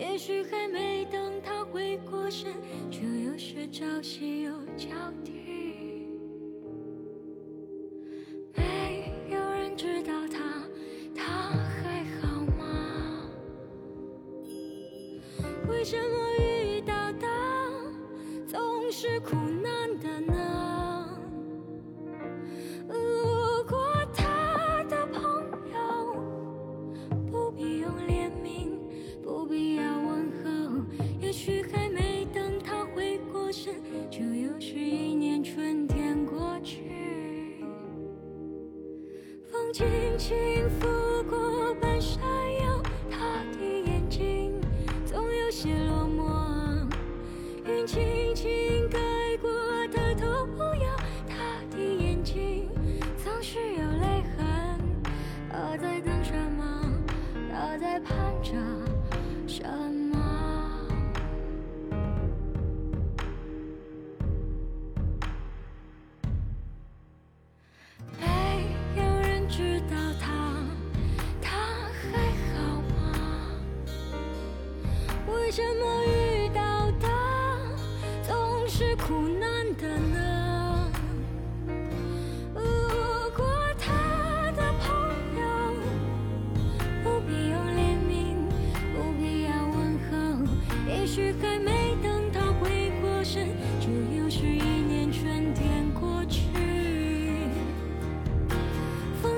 [0.00, 2.50] 也许还没等他回过神，
[2.90, 4.88] 就又是朝夕又交
[5.22, 5.39] 替。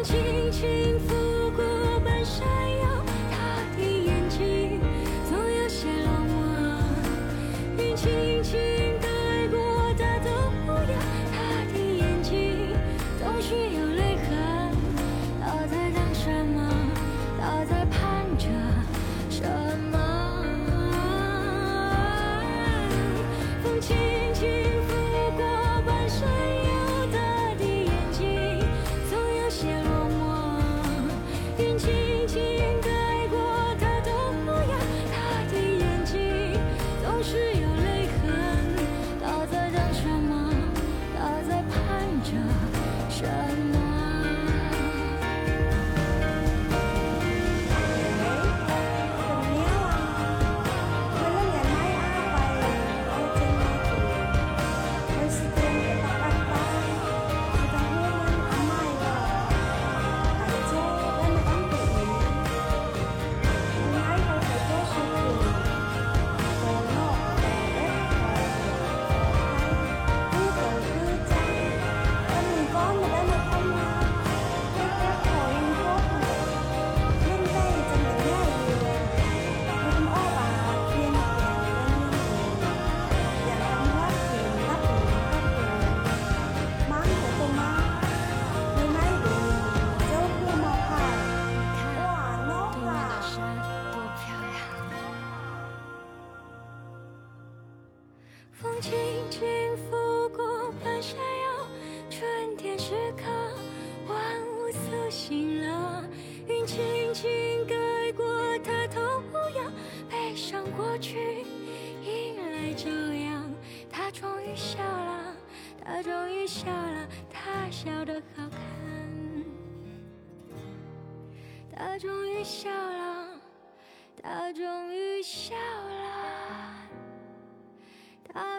[0.02, 0.91] 轻轻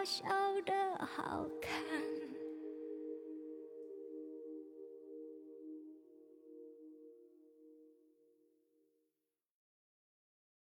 [0.04, 0.26] 笑
[0.66, 0.72] 得
[1.06, 2.23] 好看。